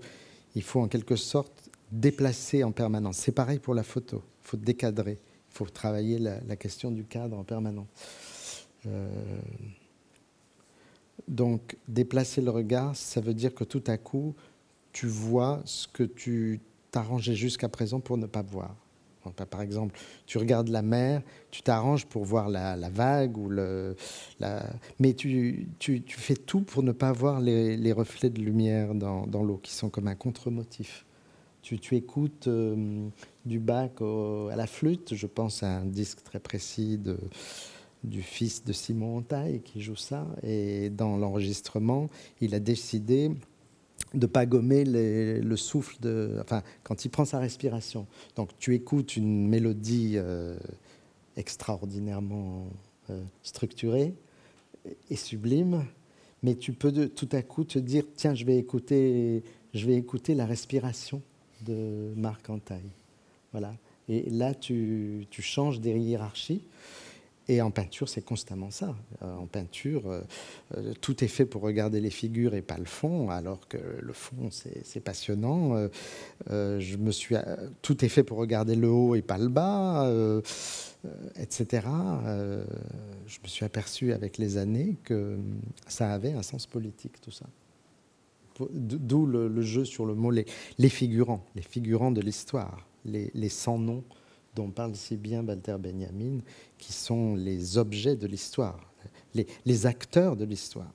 [0.55, 3.17] il faut en quelque sorte déplacer en permanence.
[3.17, 4.23] C'est pareil pour la photo.
[4.45, 5.19] Il faut décadrer.
[5.51, 7.87] Il faut travailler la, question du cadre en permanence.
[11.29, 14.35] Donc déplacer le regard, ça veut dire que tout à coup,
[14.97, 16.59] tu vois ce que tu
[16.91, 18.75] t'arrangeais jusqu'à présent pour ne pas voir.
[19.51, 19.95] Par exemple,
[20.25, 21.21] tu regardes la mer,
[21.51, 23.95] tu t'arranges pour voir la, vague, ou le,
[24.99, 29.43] mais tu, tu, fais tout pour ne pas voir les, reflets de lumière dans, dans
[29.43, 31.05] l'eau, qui sont comme un contre-motif.
[31.61, 32.49] tu, tu écoutes
[33.45, 35.15] du bac à la flûte.
[35.15, 37.19] Je pense à un disque très précis de,
[38.03, 40.27] du fils de Simon Antaille qui joue ça.
[40.43, 42.09] Et dans l'enregistrement,
[42.41, 43.31] il a décidé
[44.17, 48.07] de pas gommer le souffle, de, enfin, quand il prend sa respiration.
[48.35, 50.57] Donc tu écoutes une mélodie euh,
[51.37, 52.67] extraordinairement
[53.11, 54.15] euh, structurée
[55.11, 55.85] et sublime,
[56.43, 59.43] mais tu peux tout à coup te dire, tiens, je vais écouter,
[59.75, 61.23] je vais écouter la respiration
[61.65, 62.91] de Marc Antaille.
[63.53, 63.75] Voilà.
[64.09, 66.63] Et là, tu, tu changes des hiérarchies.
[67.49, 68.95] Et en peinture, c'est constamment ça.
[69.23, 70.21] Euh, en peinture, euh,
[70.77, 74.13] euh, tout est fait pour regarder les figures et pas le fond, alors que le
[74.13, 75.89] fond, c'est passionnant.
[76.49, 77.37] je me suis,
[77.83, 80.11] tout est fait pour regarder le haut et pas le bas,
[81.37, 81.87] etc.
[83.27, 85.39] je me suis aperçu avec les années que
[85.87, 87.47] ça avait un sens politique, tout ça.
[88.71, 94.03] D'où le, jeu sur le mot les, figurants, les figurants de l'histoire, les, les sans-noms
[94.57, 96.41] dont parle si bien Walter Benjamin,
[96.79, 98.81] qui sont les objets de l'histoire,
[99.35, 100.93] les, acteurs de l'histoire.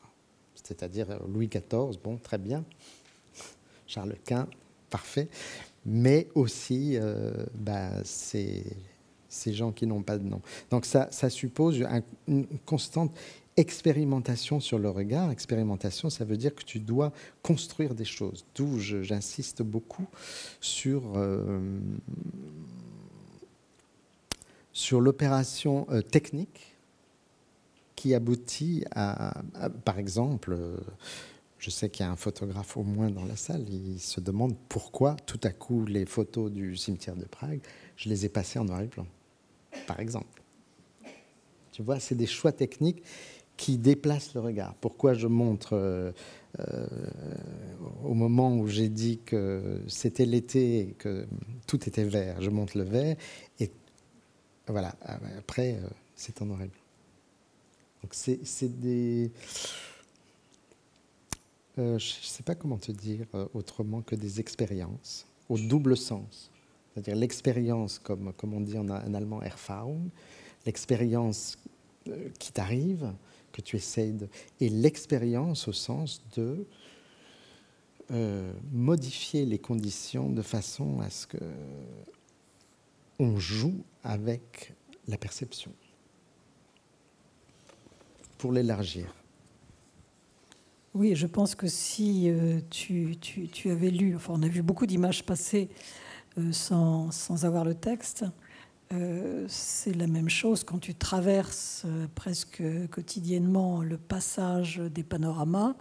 [0.56, 2.66] C'est-à-dire Louis XIV, bon, très bien,
[3.88, 4.48] Charles Quint,
[4.90, 5.30] parfait,
[5.86, 8.64] mais aussi euh, bah, ces,
[9.48, 10.42] gens qui n'ont pas de nom.
[10.72, 11.84] Donc ça, suppose
[12.28, 13.16] une constante
[13.58, 15.30] expérimentation sur le regard.
[15.30, 17.12] Expérimentation, ça veut dire que tu dois
[17.44, 18.46] construire des choses.
[18.56, 20.08] D'où j'insiste beaucoup
[20.62, 21.60] sur euh,
[24.82, 26.76] sur l'opération euh, technique
[27.96, 29.44] qui aboutit à,
[29.86, 30.76] par exemple, euh,
[31.60, 34.56] je sais qu'il y a un photographe au moins dans la salle, il se demande
[34.70, 37.62] pourquoi tout à coup les photos du cimetière de Prague,
[37.96, 39.06] je les ai passées en noir et blanc,
[39.86, 40.42] par exemple.
[41.72, 43.04] Tu vois, c'est des choix techniques
[43.58, 44.74] qui déplacent le regard.
[44.82, 46.12] Pourquoi je montre euh,
[48.04, 51.28] au moment où j'ai dit que c'était l'été et que
[51.68, 53.16] tout était vert, je montre le vert,
[53.60, 53.72] et
[54.68, 56.60] voilà, ah, après, euh, c'est en noir.
[58.02, 59.32] Donc c'est des...
[61.78, 65.96] Euh, je ne sais pas comment te dire euh, autrement que des expériences au double
[65.96, 66.52] sens.
[66.94, 70.10] C'est-à-dire l'expérience, comme, comme on dit en, allemand, Erfahrung,
[70.66, 71.58] l'expérience
[72.40, 73.14] qui t'arrive,
[73.52, 74.28] que tu essayes de...
[74.60, 76.66] Et l'expérience au sens de
[78.74, 81.38] modifier les conditions de façon à ce que
[83.22, 84.74] on joue avec
[85.08, 85.72] la perception
[88.40, 89.14] pour l'élargir.
[90.96, 93.16] Oui, je pense que si euh, tu,
[93.70, 95.70] avais lu, enfin on a vu beaucoup d'images passer
[96.38, 98.26] euh, sans, avoir le texte,
[98.92, 105.76] euh, c'est la même chose quand tu traverses presque quotidiennement le passage des panoramas.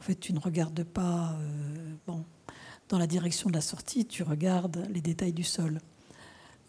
[0.00, 1.36] En fait, tu ne regardes pas
[2.06, 2.24] bon,
[2.88, 5.80] dans la direction de la sortie, tu regardes les détails du sol.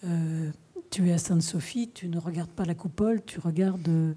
[0.04, 0.52] Euh,
[0.90, 4.16] tu es à Sainte-Sophie, tu ne regardes pas la coupole, tu regardes,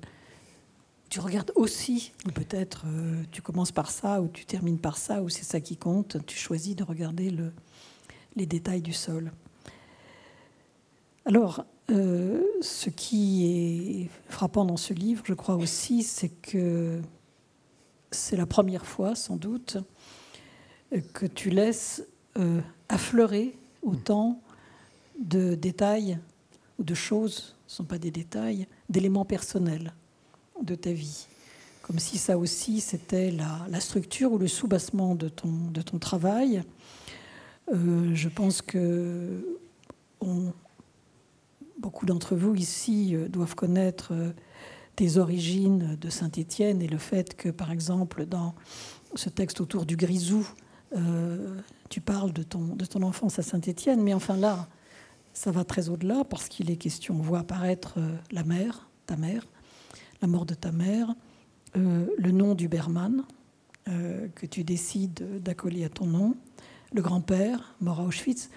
[1.09, 5.23] tu regardes aussi, ou peut-être euh, tu commences par ça, ou tu termines par ça,
[5.23, 7.53] ou c'est ça qui compte, tu choisis de regarder le,
[8.37, 9.33] les détails du sol.
[11.25, 17.01] Alors, euh, ce qui est frappant dans ce livre, je crois aussi, c'est que
[18.11, 19.79] c'est la première fois, sans doute,
[21.13, 22.05] que tu laisses
[22.89, 24.43] affleurer autant
[25.23, 26.19] de détails
[26.79, 29.95] ou de choses, ce ne sont pas des détails, d'éléments personnels
[30.63, 31.27] de ta vie.
[31.83, 36.63] Comme si ça aussi, c'était la, structure ou le soubassement de ton, de ton travail.
[37.73, 39.59] Euh, je pense que
[41.79, 44.31] beaucoup d'entre vous ici euh, doivent connaître euh,
[44.95, 48.55] tes origines de Saint-Étienne et le fait que, par exemple, dans
[49.17, 50.47] ce texte autour du grisou,
[51.89, 54.69] tu parles de ton, de ton enfance à Saint-Étienne, mais enfin là,
[55.33, 59.17] ça va très au-delà parce qu'il est question, on voit apparaître euh, la mère, ta
[59.17, 59.47] mère,
[60.21, 61.15] la mort de ta mère,
[61.77, 63.25] euh, le nom du Berman
[63.89, 66.37] euh, que tu décides d'accoler à ton nom,
[66.93, 68.51] le grand-père, mort à Auschwitz,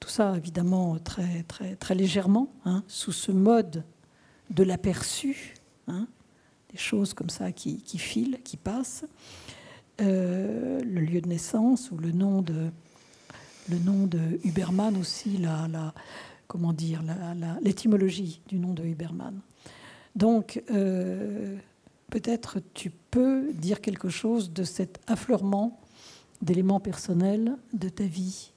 [0.00, 3.84] tout ça évidemment très, très, très légèrement, hein, sous ce mode
[4.50, 5.54] de l'aperçu,
[5.86, 6.06] hein,
[6.70, 9.04] des choses comme ça qui, qui filent, qui passent,
[10.00, 12.70] le lieu de naissance ou le nom de,
[13.68, 15.94] le nom de Huberman aussi, la,
[16.46, 17.02] comment dire,
[17.62, 19.40] l'étymologie du nom de Huberman.
[20.16, 21.56] Donc, euh,
[22.10, 25.80] peut-être tu peux dire quelque chose de cet affleurement
[26.42, 28.52] d'éléments personnels de ta vie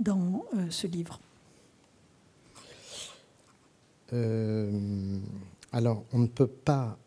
[0.00, 1.20] dans euh, ce livre.
[4.12, 5.18] Euh,
[5.72, 6.98] alors, on ne peut pas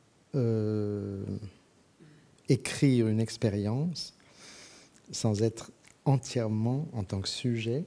[2.47, 4.13] écrire une expérience
[5.11, 5.71] sans être
[6.09, 7.85] entièrement en tant que sujet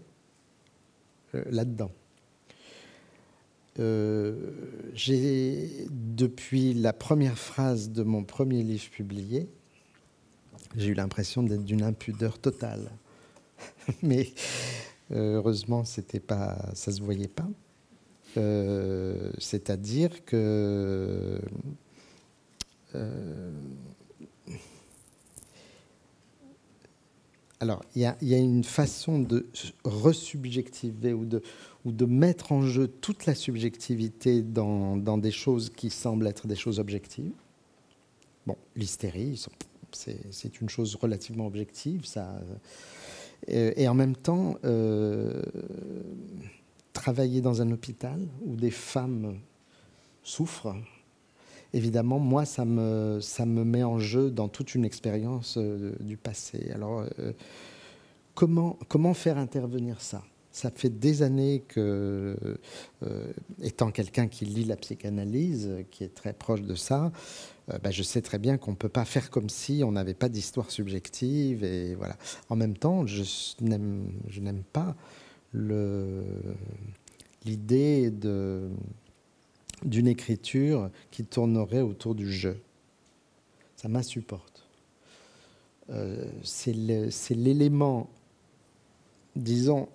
[1.32, 1.90] là-dedans.
[4.94, 9.48] j'ai, depuis la première phrase de mon premier livre publié,
[10.76, 12.90] j'ai eu l'impression d'être d'une impudeur totale.
[14.02, 14.28] Mais
[15.10, 17.48] heureusement, c'était pas, ça ne se voyait pas.
[19.38, 21.40] C'est-à-dire que
[27.62, 29.46] alors, il y, a une façon de
[29.84, 31.42] resubjectiver ou de,
[31.84, 36.56] ou de mettre en jeu toute la subjectivité dans, des choses qui semblent être des
[36.56, 37.30] choses objectives.
[38.48, 39.40] Bon, l'hystérie,
[39.92, 42.34] c'est une chose relativement objective, ça.
[43.46, 45.40] Et, en même temps, euh,
[46.92, 49.38] travailler dans un hôpital où des femmes
[50.24, 50.74] souffrent,
[51.72, 56.16] évidemment, moi, ça me, ça me met en jeu dans toute une expérience euh, du
[56.16, 56.70] passé.
[56.74, 57.32] Alors, euh,
[58.34, 60.22] comment, comment faire intervenir ça?
[60.50, 62.36] Ça fait des années que,
[63.02, 63.32] euh,
[63.62, 67.10] étant quelqu'un qui lit la psychanalyse, qui est très proche de ça,
[67.82, 70.28] ben, je sais très bien qu'on ne peut pas faire comme si on n'avait pas
[70.28, 71.64] d'histoire subjective.
[71.64, 72.18] Et voilà.
[72.50, 73.22] En même temps, je
[73.62, 74.94] n'aime pas
[77.46, 78.68] l'idée de
[79.84, 82.50] d'une écriture qui tournerait autour du je.
[83.76, 84.66] Ça m'insupporte.
[85.90, 86.72] Euh, c'est
[87.34, 88.08] l'élément,
[89.34, 89.88] disons,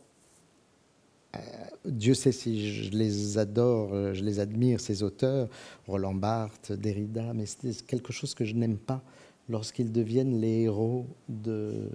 [1.35, 1.39] euh,
[1.85, 5.47] Dieu sait si je les adore, je les admire, ces auteurs,
[5.87, 9.01] Roland Barthes, Derrida, mais c'est quelque chose que je n'aime pas
[9.49, 11.89] lorsqu'ils deviennent les héros de,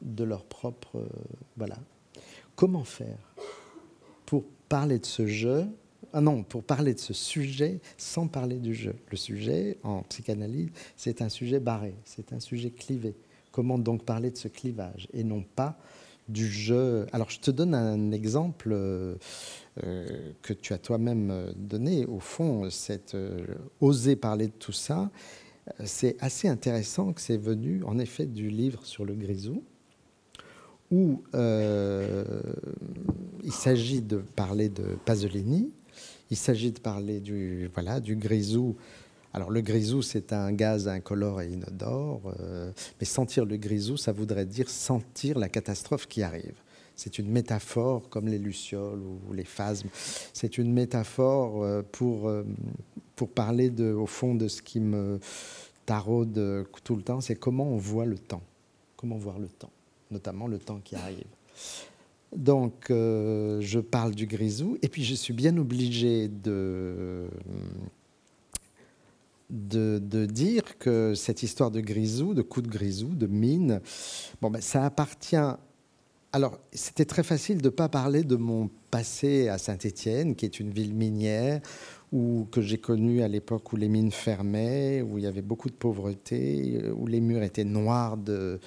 [0.00, 0.96] de leur propre...
[0.96, 1.08] Euh,
[1.56, 1.76] voilà.
[2.56, 3.34] Comment faire
[4.26, 5.66] pour parler de ce jeu
[6.12, 8.94] ah non, pour parler de ce sujet sans parler du jeu.
[9.10, 13.14] Le sujet, en psychanalyse, c'est un sujet barré, c'est un sujet clivé.
[13.52, 15.78] Comment donc parler de ce clivage et non pas
[16.28, 17.06] du jeu?
[17.12, 19.16] Alors, je te donne un exemple euh,
[19.84, 22.06] euh, que tu as toi-même donné.
[22.06, 23.44] Au fond, c'est euh,
[23.80, 25.10] oser parler de tout ça.
[25.84, 29.62] C'est assez intéressant que c'est venu, en effet, du livre sur le grisou,
[30.90, 31.22] où
[33.44, 35.70] il s'agit de parler de Pasolini,
[36.30, 38.76] il s'agit de parler du, voilà, du grisou.
[39.32, 44.12] Alors le grisou, c'est un gaz incolore et inodore, euh, mais sentir le grisou, ça
[44.12, 46.54] voudrait dire sentir la catastrophe qui arrive.
[46.96, 49.88] C'est une métaphore comme les lucioles ou les phasmes.
[50.32, 52.44] C'est une métaphore euh, pour, euh,
[53.14, 55.20] pour parler de, au fond de ce qui me
[55.86, 58.42] taraude tout le temps, c'est comment on voit le temps.
[58.96, 59.70] Comment voir le temps,
[60.10, 61.24] notamment le temps qui arrive.
[62.36, 67.26] Donc, euh, je parle du grisou, et puis je suis bien obligé de,
[69.50, 73.80] dire que cette histoire de grisou, de coup de grisou, de mine,
[74.42, 75.36] bon, ben, ça appartient.
[76.34, 80.60] Alors, c'était très facile de ne pas parler de mon passé à Saint-Étienne, qui est
[80.60, 81.62] une ville minière,
[82.12, 85.70] où, que j'ai connue à l'époque où les mines fermaient, où il y avait beaucoup
[85.70, 88.60] de pauvreté, où les murs étaient noirs de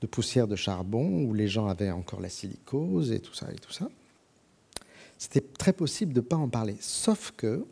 [0.00, 3.56] de poussière de charbon où les gens avaient encore la silicose et tout ça et
[3.56, 3.88] tout ça.
[5.18, 7.64] C'était très possible de ne pas en parler, sauf que,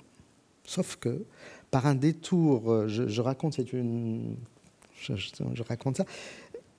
[0.64, 1.24] sauf que,
[1.70, 4.36] par un détour, euh, je, raconte, c'est une,
[4.98, 6.06] je, raconte ça,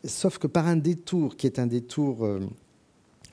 [0.04, 2.40] sauf que par un détour qui est un détour, euh,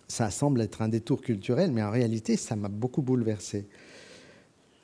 [0.09, 3.67] ça semble être un détour culturel, mais en réalité, ça m'a beaucoup bouleversé.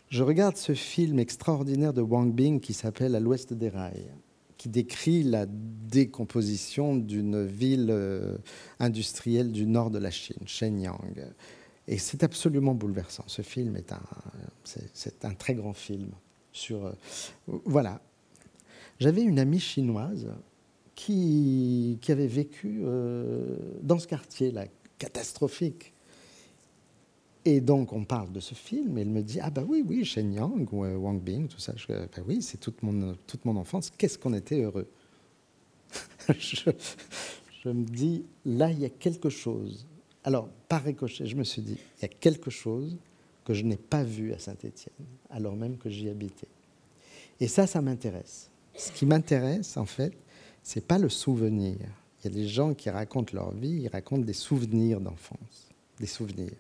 [0.09, 4.07] Je regarde ce film extraordinaire de Wang Bing qui s'appelle À l'ouest des rails
[4.59, 8.37] qui décrit la décomposition d'une ville euh,
[8.81, 11.25] industrielle du nord de la Chine, Shenyang.
[11.87, 13.25] Et c'est absolument bouleversant.
[13.29, 16.11] Ce film est un, très grand film.
[16.53, 16.93] Sur, euh,
[17.65, 18.03] voilà.
[18.99, 20.27] J'avais une amie chinoise
[20.97, 24.67] qui, qui avait vécu euh, dans ce quartier-là,
[24.99, 25.95] catastrophique.
[27.51, 30.05] Et donc, on parle de ce film, et elle me dit Ah, bah oui, oui,
[30.05, 31.73] Shen Yang ou euh, Wang Bing, tout ça.
[31.77, 33.91] Je, bah oui, c'est toute mon, toute mon enfance.
[33.97, 34.87] Qu'est-ce qu'on était heureux?
[36.39, 36.71] Je,
[37.65, 39.87] je, me dis Là, il y a quelque chose.
[40.25, 42.99] Alors, par ricochet, je me suis dit Il y a quelque chose
[43.47, 46.49] que je n'ai pas vu à Saint-Étienne, alors même que j'y habitais.
[47.41, 48.51] Et ça, ça m'intéresse.
[48.75, 50.13] Ce qui m'intéresse, en fait,
[50.63, 51.79] c'est pas le souvenir.
[52.21, 56.07] Il y a des gens qui racontent leur vie, ils racontent des souvenirs d'enfance, des
[56.07, 56.53] souvenirs.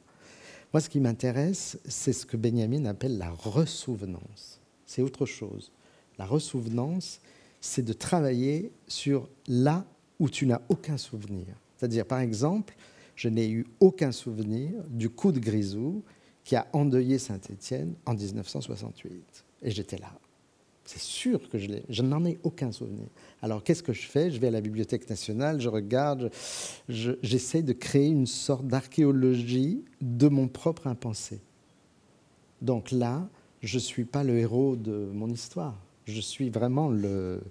[0.72, 4.60] Moi, ce qui m'intéresse, c'est ce que Benjamin appelle la ressouvenance.
[4.84, 5.72] C'est autre chose.
[6.18, 7.20] La ressouvenance,
[7.60, 9.86] c'est de travailler sur là
[10.18, 11.46] où tu n'as aucun souvenir.
[11.76, 12.74] C'est-à-dire, par exemple,
[13.16, 16.02] je n'ai eu aucun souvenir du coup de Grisou
[16.44, 19.44] qui a endeuillé Saint-Étienne en 1968.
[19.62, 20.12] Et j'étais là.
[20.88, 21.82] C'est sûr que je l'ai.
[21.90, 23.04] Je n'en ai aucun souvenir.
[23.42, 24.30] Alors qu'est-ce que je fais?
[24.30, 26.30] Je vais à la Bibliothèque nationale, je regarde,
[26.88, 31.40] j'essaie de créer une sorte d'archéologie de mon propre impensé.
[32.62, 33.28] Donc là,
[33.60, 35.76] je ne suis pas le héros de mon histoire.
[36.06, 37.42] Je suis vraiment le,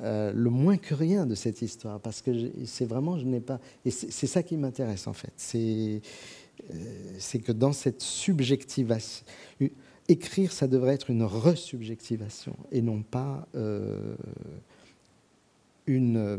[0.00, 2.30] euh, moins que rien de cette histoire, parce que
[2.64, 3.60] c'est vraiment, je n'ai pas...
[3.84, 5.34] Et c'est ça qui m'intéresse en fait.
[5.36, 6.00] C'est
[6.70, 9.26] euh, que dans cette subjectivation
[10.08, 14.14] écrire, ça devrait être une resubjectivation et non pas euh,
[15.86, 16.38] une euh,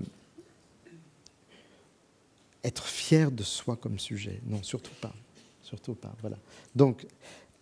[2.64, 4.42] être fier de soi comme sujet.
[4.48, 5.14] Non, surtout pas,
[5.62, 6.14] surtout pas.
[6.22, 6.38] Voilà.
[6.76, 7.06] Donc,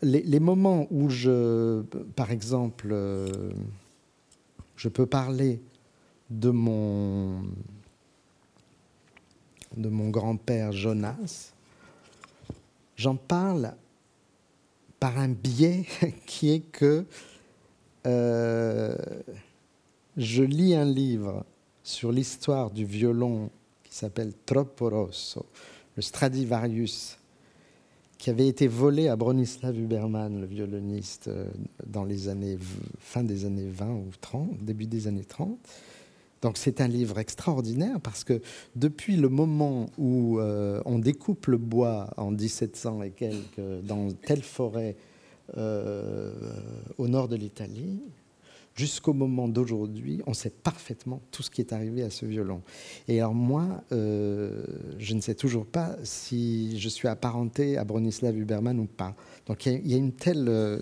[0.02, 1.82] les, moments où je,
[2.16, 3.52] par exemple, euh,
[4.76, 5.62] je peux parler
[6.30, 7.44] de mon
[9.78, 11.54] de mon grand-père Jonas,
[12.98, 13.74] j'en parle
[15.02, 15.86] par un biais
[16.28, 17.06] qui est que
[18.06, 18.96] euh,
[20.16, 21.44] je lis un livre
[21.84, 23.50] sur l'histoire du violon
[23.84, 25.48] qui s'appelle Troppo Rosso,
[25.96, 27.18] le Stradivarius,
[28.20, 31.48] qui avait été volé à Bronislav Huberman, le violoniste, euh,
[31.88, 32.60] dans les années
[33.00, 35.58] fin des années 20 ou 30, début des années 30.
[36.42, 38.42] Donc c'est un livre extraordinaire parce que
[38.76, 44.42] depuis le moment où euh, on découpe le bois en 1700 et quelques dans telle
[44.42, 44.96] forêt
[45.58, 46.34] euh,
[46.98, 48.02] au nord de l'Italie,
[48.74, 52.64] jusqu'au moment d'aujourd'hui, on sait parfaitement tout ce qui est arrivé à ce violon.
[53.08, 54.66] Et alors moi, euh,
[54.98, 59.14] je ne sais toujours pas si je suis apparenté à Bronislav Huberman ou pas.
[59.46, 60.80] Donc il y, a une telle...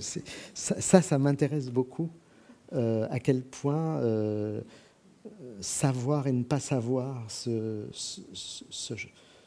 [0.54, 2.10] ça, ça, m'intéresse beaucoup,
[2.72, 4.00] à quel point
[5.62, 7.88] savoir et ne pas savoir ce,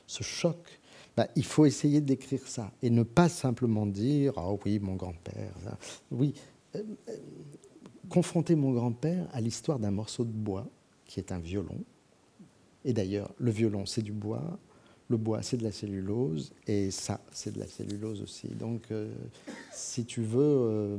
[0.07, 0.57] choc,
[1.17, 5.55] bah, il faut essayer décrire ça et ne pas simplement dire Ah oui, mon grand-père.
[6.11, 6.35] Oui,
[6.77, 7.17] euh, euh,
[8.09, 10.67] confronter mon grand-père à l'histoire d'un morceau de bois
[11.07, 11.79] qui est un violon.
[12.85, 14.59] Et d'ailleurs, le violon, c'est du bois,
[15.09, 18.49] le bois, c'est de la cellulose, et ça, c'est de la cellulose aussi.
[18.49, 19.13] Donc, euh,
[19.73, 20.99] si tu veux.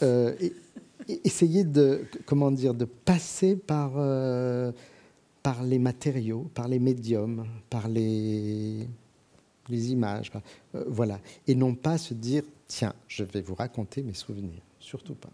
[1.08, 4.72] essayer de, comment dire, de passer par, euh,
[5.42, 8.88] par les matériaux, par les médiums, par les,
[9.68, 10.30] les images,
[10.74, 15.14] euh, voilà, et non pas se dire tiens, je vais vous raconter mes souvenirs, surtout
[15.14, 15.30] pas.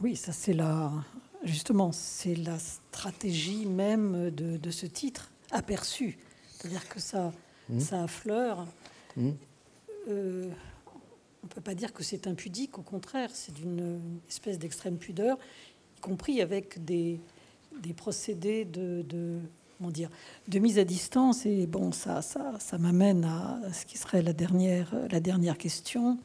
[0.00, 0.90] Oui, ça c'est la,
[1.44, 6.18] justement, c'est la stratégie même de, de ce titre aperçu,
[6.50, 7.32] c'est-à-dire que ça,
[7.68, 7.80] mmh.
[7.80, 8.66] ça affleure.
[9.16, 9.30] Mmh.
[10.08, 10.48] Euh,
[11.42, 15.38] on ne peut pas dire que c'est impudique, au contraire, c'est d'une espèce d'extrême pudeur,
[15.96, 17.20] y compris avec des,
[17.96, 19.04] procédés de,
[19.80, 20.10] dire,
[20.48, 21.46] de mise à distance.
[21.46, 26.18] Et bon, ça, ça, ça m'amène à ce qui serait la dernière, la dernière question.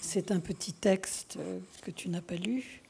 [0.00, 1.38] C'est un petit texte
[1.82, 2.82] que tu n'as pas lu,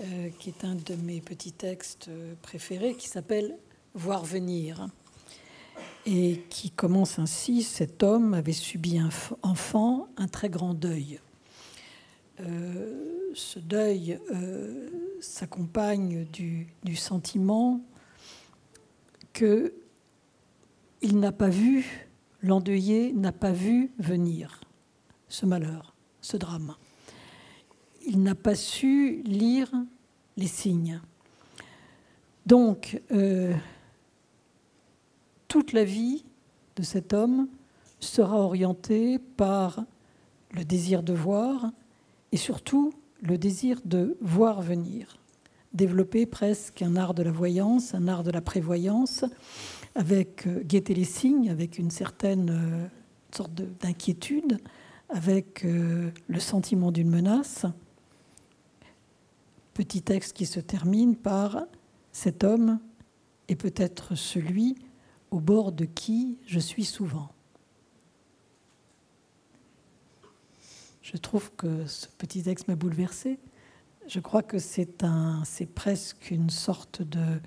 [0.00, 2.10] euh, qui est un de mes petits textes
[2.42, 3.56] préférés, qui s'appelle
[3.94, 4.88] Voir venir
[6.06, 7.62] et qui commence ainsi.
[7.62, 9.10] Cet homme avait subi un
[9.42, 11.20] enfant un très grand deuil.
[12.40, 14.88] Euh, ce deuil euh,
[15.20, 16.66] s'accompagne du,
[16.96, 17.80] sentiment
[19.32, 19.72] que
[21.02, 22.08] il n'a pas vu,
[22.42, 24.60] l'endeuillé n'a pas vu venir
[25.28, 26.74] ce malheur, ce drame.
[28.06, 29.70] Il n'a pas su lire
[30.36, 31.00] les signes.
[32.46, 33.54] Donc, euh,
[35.52, 36.24] toute la vie
[36.76, 37.46] de cet homme
[38.00, 39.84] sera orientée par
[40.52, 41.72] le désir de voir
[42.32, 45.18] et surtout le désir de voir venir.
[45.74, 49.26] Développer presque un art de la voyance, un art de la prévoyance,
[49.94, 52.86] avec euh, guetter les signes, avec une certaine euh,
[53.36, 54.56] sorte d'inquiétude,
[55.10, 57.66] avec euh, le sentiment d'une menace.
[59.74, 61.66] Petit texte qui se termine par
[62.10, 62.78] cet homme
[63.48, 64.76] est peut-être celui
[65.32, 67.32] au bord de qui je suis souvent.
[71.00, 73.40] Je trouve que ce petit texte m'a bouleversé.
[74.06, 77.40] Je crois que c'est un, c'est presque une sorte de,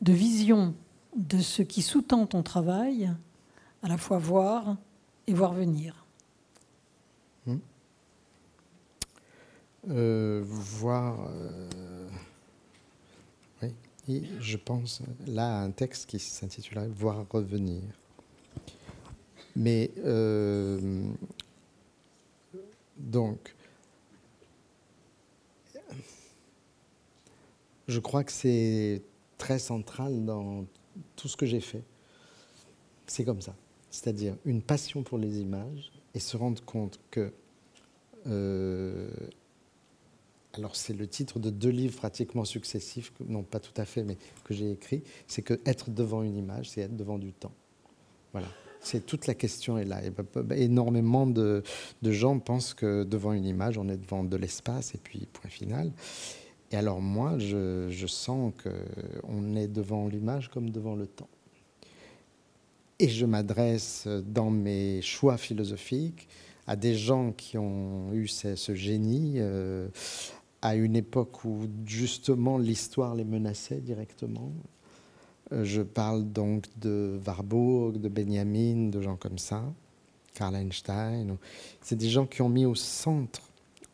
[0.00, 0.74] de vision
[1.16, 3.10] de ce qui sous-tend ton travail,
[3.82, 4.76] à la fois voir
[5.26, 6.04] et voir venir.
[7.46, 7.58] Hmm.
[9.88, 11.28] Euh, voir.
[11.28, 11.91] Euh,
[14.08, 17.82] et je pense là à un texte qui s'intitulerait Voir revenir.
[19.54, 21.04] Mais euh,
[22.96, 23.54] donc,
[27.86, 29.02] je crois que c'est
[29.38, 30.64] très central dans
[31.16, 31.82] tout ce que j'ai fait.
[33.06, 33.54] C'est comme ça.
[33.90, 37.32] c'est-à-dire une passion pour les images et se rendre compte que
[38.26, 39.10] euh,
[40.54, 44.18] alors c'est le titre de deux livres pratiquement successifs, non pas tout à fait, mais
[44.44, 47.52] que j'ai écrit, c'est que être devant une image, c'est être devant du temps.
[48.32, 48.48] Voilà.
[48.80, 50.00] C'est toute la question est là.
[50.10, 51.62] Bah, bah, énormément de,
[52.02, 55.92] gens pensent que devant une image, on est devant de l'espace et puis point final.
[56.72, 61.28] Et alors moi, je, sens qu'on est devant l'image comme devant le temps.
[62.98, 66.28] Et je m'adresse dans mes choix philosophiques
[66.66, 69.88] à des gens qui ont eu ce, génie, euh,
[70.62, 74.52] à une époque où justement l'histoire les menaçait directement.
[75.52, 79.64] Euh, je parle donc de Warburg, de Benjamin, de gens comme ça,
[80.34, 81.36] Karl Einstein.
[81.80, 83.42] C'est des gens qui ont mis au centre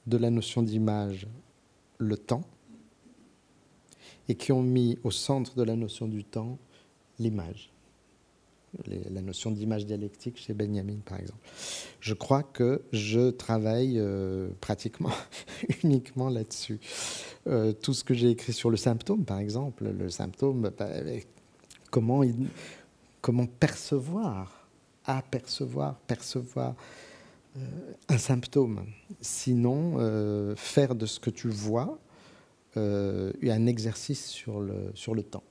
[0.06, 1.26] de la notion d'image
[1.96, 2.44] le temps
[4.28, 6.58] et qui ont mis au centre de la notion du temps
[7.18, 7.70] l'image
[8.86, 11.40] la notion d'image dialectique chez Benjamin, par exemple.
[12.00, 15.12] Je crois que je travaille euh, pratiquement
[15.84, 16.80] uniquement là-dessus.
[17.46, 20.88] Euh, tout ce que j'ai écrit sur le symptôme, par exemple, le symptôme, bah,
[21.90, 22.22] comment,
[23.58, 24.68] percevoir,
[25.04, 26.74] apercevoir, percevoir
[27.56, 27.60] euh,
[28.08, 28.86] un symptôme.
[29.20, 31.98] Sinon, faire de ce que tu vois
[32.76, 35.42] un exercice sur le temps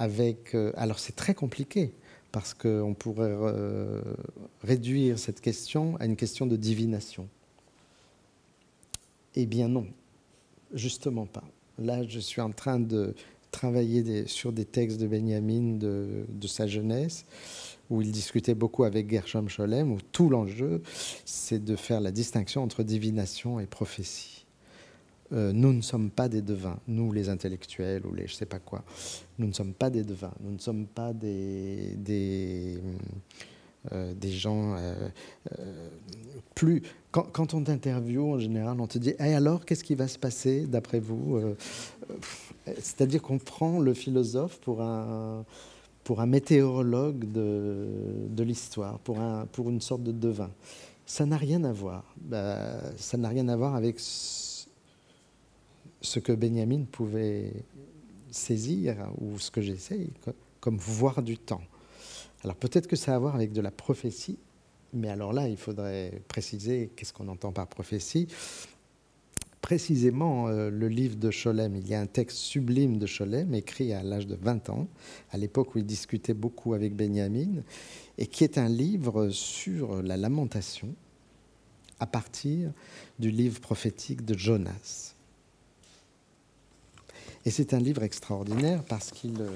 [0.00, 1.92] Euh, alors c'est très compliqué
[2.32, 4.02] parce qu'on pourrait euh,
[4.62, 7.28] réduire cette question à une question de divination.
[9.34, 9.86] Eh bien non,
[10.74, 11.44] justement pas.
[11.78, 13.14] Là, je suis en train de
[13.50, 17.24] travailler sur des textes de Benjamin de, de, sa jeunesse,
[17.88, 20.82] où il discutait beaucoup avec Gershom Scholem, où tout l'enjeu,
[21.24, 24.37] c'est de faire la distinction entre divination et prophétie.
[25.32, 28.58] Euh, nous ne sommes pas des devins, nous les intellectuels ou les je sais pas
[28.58, 28.82] quoi.
[29.38, 32.78] Nous ne sommes pas des devins, nous ne sommes pas des, des,
[33.92, 35.10] euh, des gens euh,
[36.54, 36.82] plus.
[37.10, 40.66] Quand, on t'interviewe, en général, on te dit hey, alors, qu'est-ce qui va se passer
[40.66, 41.40] d'après vous
[42.66, 45.44] C'est-à-dire qu'on prend le philosophe pour un,
[46.04, 47.86] pour un météorologue de,
[48.30, 50.50] de l'histoire, pour, un, pour une sorte de devin.
[51.04, 52.04] Ça n'a rien à voir.
[52.20, 52.56] Bah,
[52.96, 53.98] ça n'a rien à voir avec
[56.20, 57.52] que Benjamin pouvait
[58.30, 60.10] saisir, ou ce que j'essaye,
[60.60, 61.62] comme voir du temps.
[62.44, 64.38] Alors peut-être que ça a à voir avec de la prophétie,
[64.92, 68.28] mais alors là, il faudrait préciser qu'est-ce qu'on entend par prophétie.
[69.60, 73.92] Précisément, euh, le livre de Scholem, il y a un texte sublime de Scholem, écrit
[73.92, 74.86] à l'âge de 20 ans,
[75.30, 77.62] à l'époque où il discutait beaucoup avec Benjamin,
[78.16, 80.94] et qui est un livre sur la lamentation
[82.00, 82.72] à partir
[83.18, 85.07] du livre prophétique de Jonas.
[87.44, 89.40] Et c'est un livre extraordinaire parce qu'il...
[89.40, 89.50] Euh,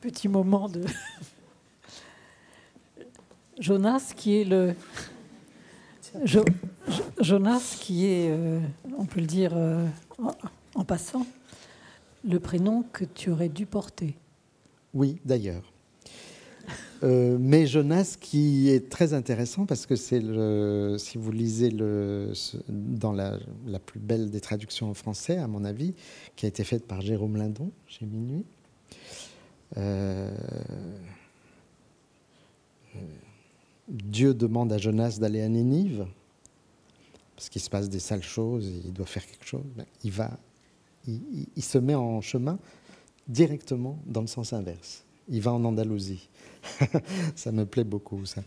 [0.00, 0.84] Petit moment de...
[3.58, 4.74] Jonas qui est le...
[7.20, 8.60] Jonas qui est, euh,
[8.96, 9.86] on peut le dire euh,
[10.74, 11.26] en passant,
[12.24, 14.16] le prénom que tu aurais dû porter.
[14.94, 15.72] Oui, d'ailleurs.
[17.04, 22.32] Euh, mais Jonas, qui est très intéressant parce que c'est le, si vous lisez le,
[22.68, 23.38] dans la,
[23.84, 25.94] plus belle des traductions en français, à mon avis,
[26.34, 28.44] qui a été faite par Jérôme Lindon chez Minuit.
[29.76, 30.30] Euh,
[33.88, 36.06] Dieu demande à Jonas d'aller à Nénive
[37.36, 39.62] parce qu'il se passe des sales choses, il doit faire quelque chose.
[39.76, 40.36] Ben, il va,
[41.06, 42.58] il se met en chemin
[43.28, 45.04] directement dans le sens inverse.
[45.28, 46.28] Il va en Andalousie.
[47.36, 48.42] ça me plaît beaucoup, ça.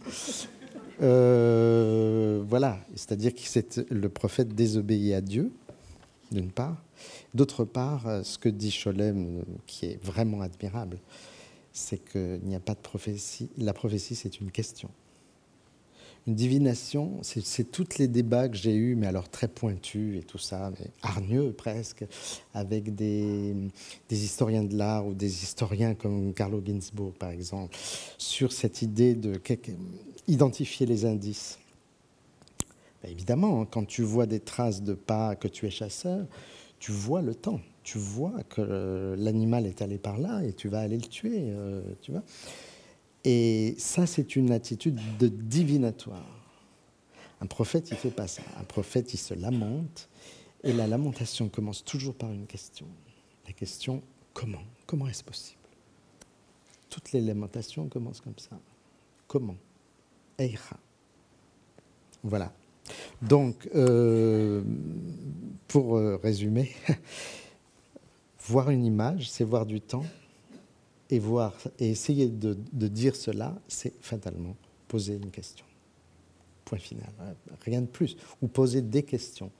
[1.01, 5.51] Euh, voilà, c'est-à-dire que le prophète désobéit à Dieu,
[6.31, 6.81] d'une part.
[7.33, 10.97] D'autre part, ce que dit Cholem, qui est vraiment admirable,
[11.73, 13.49] c'est qu'il n'y a pas de prophétie.
[13.57, 14.89] La prophétie, c'est une question
[16.27, 20.37] une divination, c'est tous les débats que j'ai eus, mais alors très pointus et tout
[20.37, 22.05] ça, mais hargneux presque,
[22.53, 23.55] avec des,
[24.11, 27.75] historiens de l'art ou des historiens comme Carlo Ginzburg, par exemple,
[28.19, 29.39] sur cette idée de
[30.27, 31.57] identifier les indices.
[33.01, 36.27] Ben, évidemment, quand tu vois des traces de pas, que tu es chasseur,
[36.79, 40.81] tu vois le temps, tu vois que l'animal est allé par là et tu vas
[40.81, 42.21] aller le tuer, euh, tu vois.
[43.23, 46.25] Et ça, c'est une attitude de divinatoire.
[47.39, 48.41] Un prophète, il ne fait pas ça.
[48.59, 50.09] Un prophète, il se lamente.
[50.63, 52.85] Et la lamentation commence toujours par une question.
[53.47, 54.01] La question,
[54.33, 54.63] comment?
[54.85, 55.57] Comment est-ce possible?
[56.89, 58.59] Toutes les lamentations commencent comme ça.
[59.27, 59.55] Comment?
[60.37, 60.77] Eira.
[62.23, 62.53] Voilà.
[63.21, 64.61] Donc, euh,
[65.67, 66.71] pour euh, résumer,
[68.47, 70.05] voir une image, c'est voir du temps,
[71.11, 74.55] et voir et essayer de, de dire cela, c'est fatalement
[74.87, 75.65] poser une question.
[76.65, 77.09] Point final.
[77.63, 78.17] Rien de plus.
[78.41, 79.51] Ou poser des questions.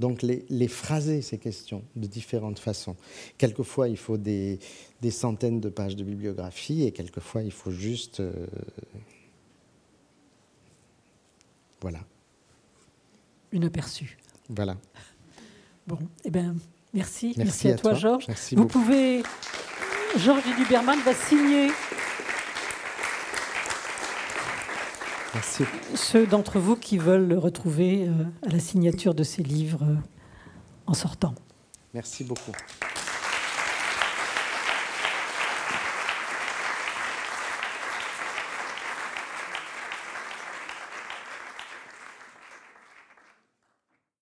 [0.00, 2.96] Donc les, les, phraser, ces questions, de différentes façons.
[3.38, 4.58] Quelquefois, il faut des,
[5.00, 8.20] des, centaines de pages de bibliographie et quelquefois, il faut juste...
[8.20, 8.32] Euh,
[11.80, 12.00] voilà.
[13.52, 14.18] Une aperçu.
[14.48, 14.76] Voilà.
[15.86, 16.56] Bon, eh bien,
[16.94, 17.34] merci.
[17.36, 18.24] Merci, merci à, à, toi, Georges.
[18.26, 18.80] Merci Vous beaucoup.
[18.80, 19.22] pouvez...
[20.18, 21.70] Georges Duberman va signer
[25.34, 25.64] Merci.
[25.94, 28.08] ceux d'entre vous qui veulent le retrouver
[28.46, 29.86] à la signature de ces livres
[30.86, 31.34] en sortant.
[31.94, 32.52] Merci beaucoup.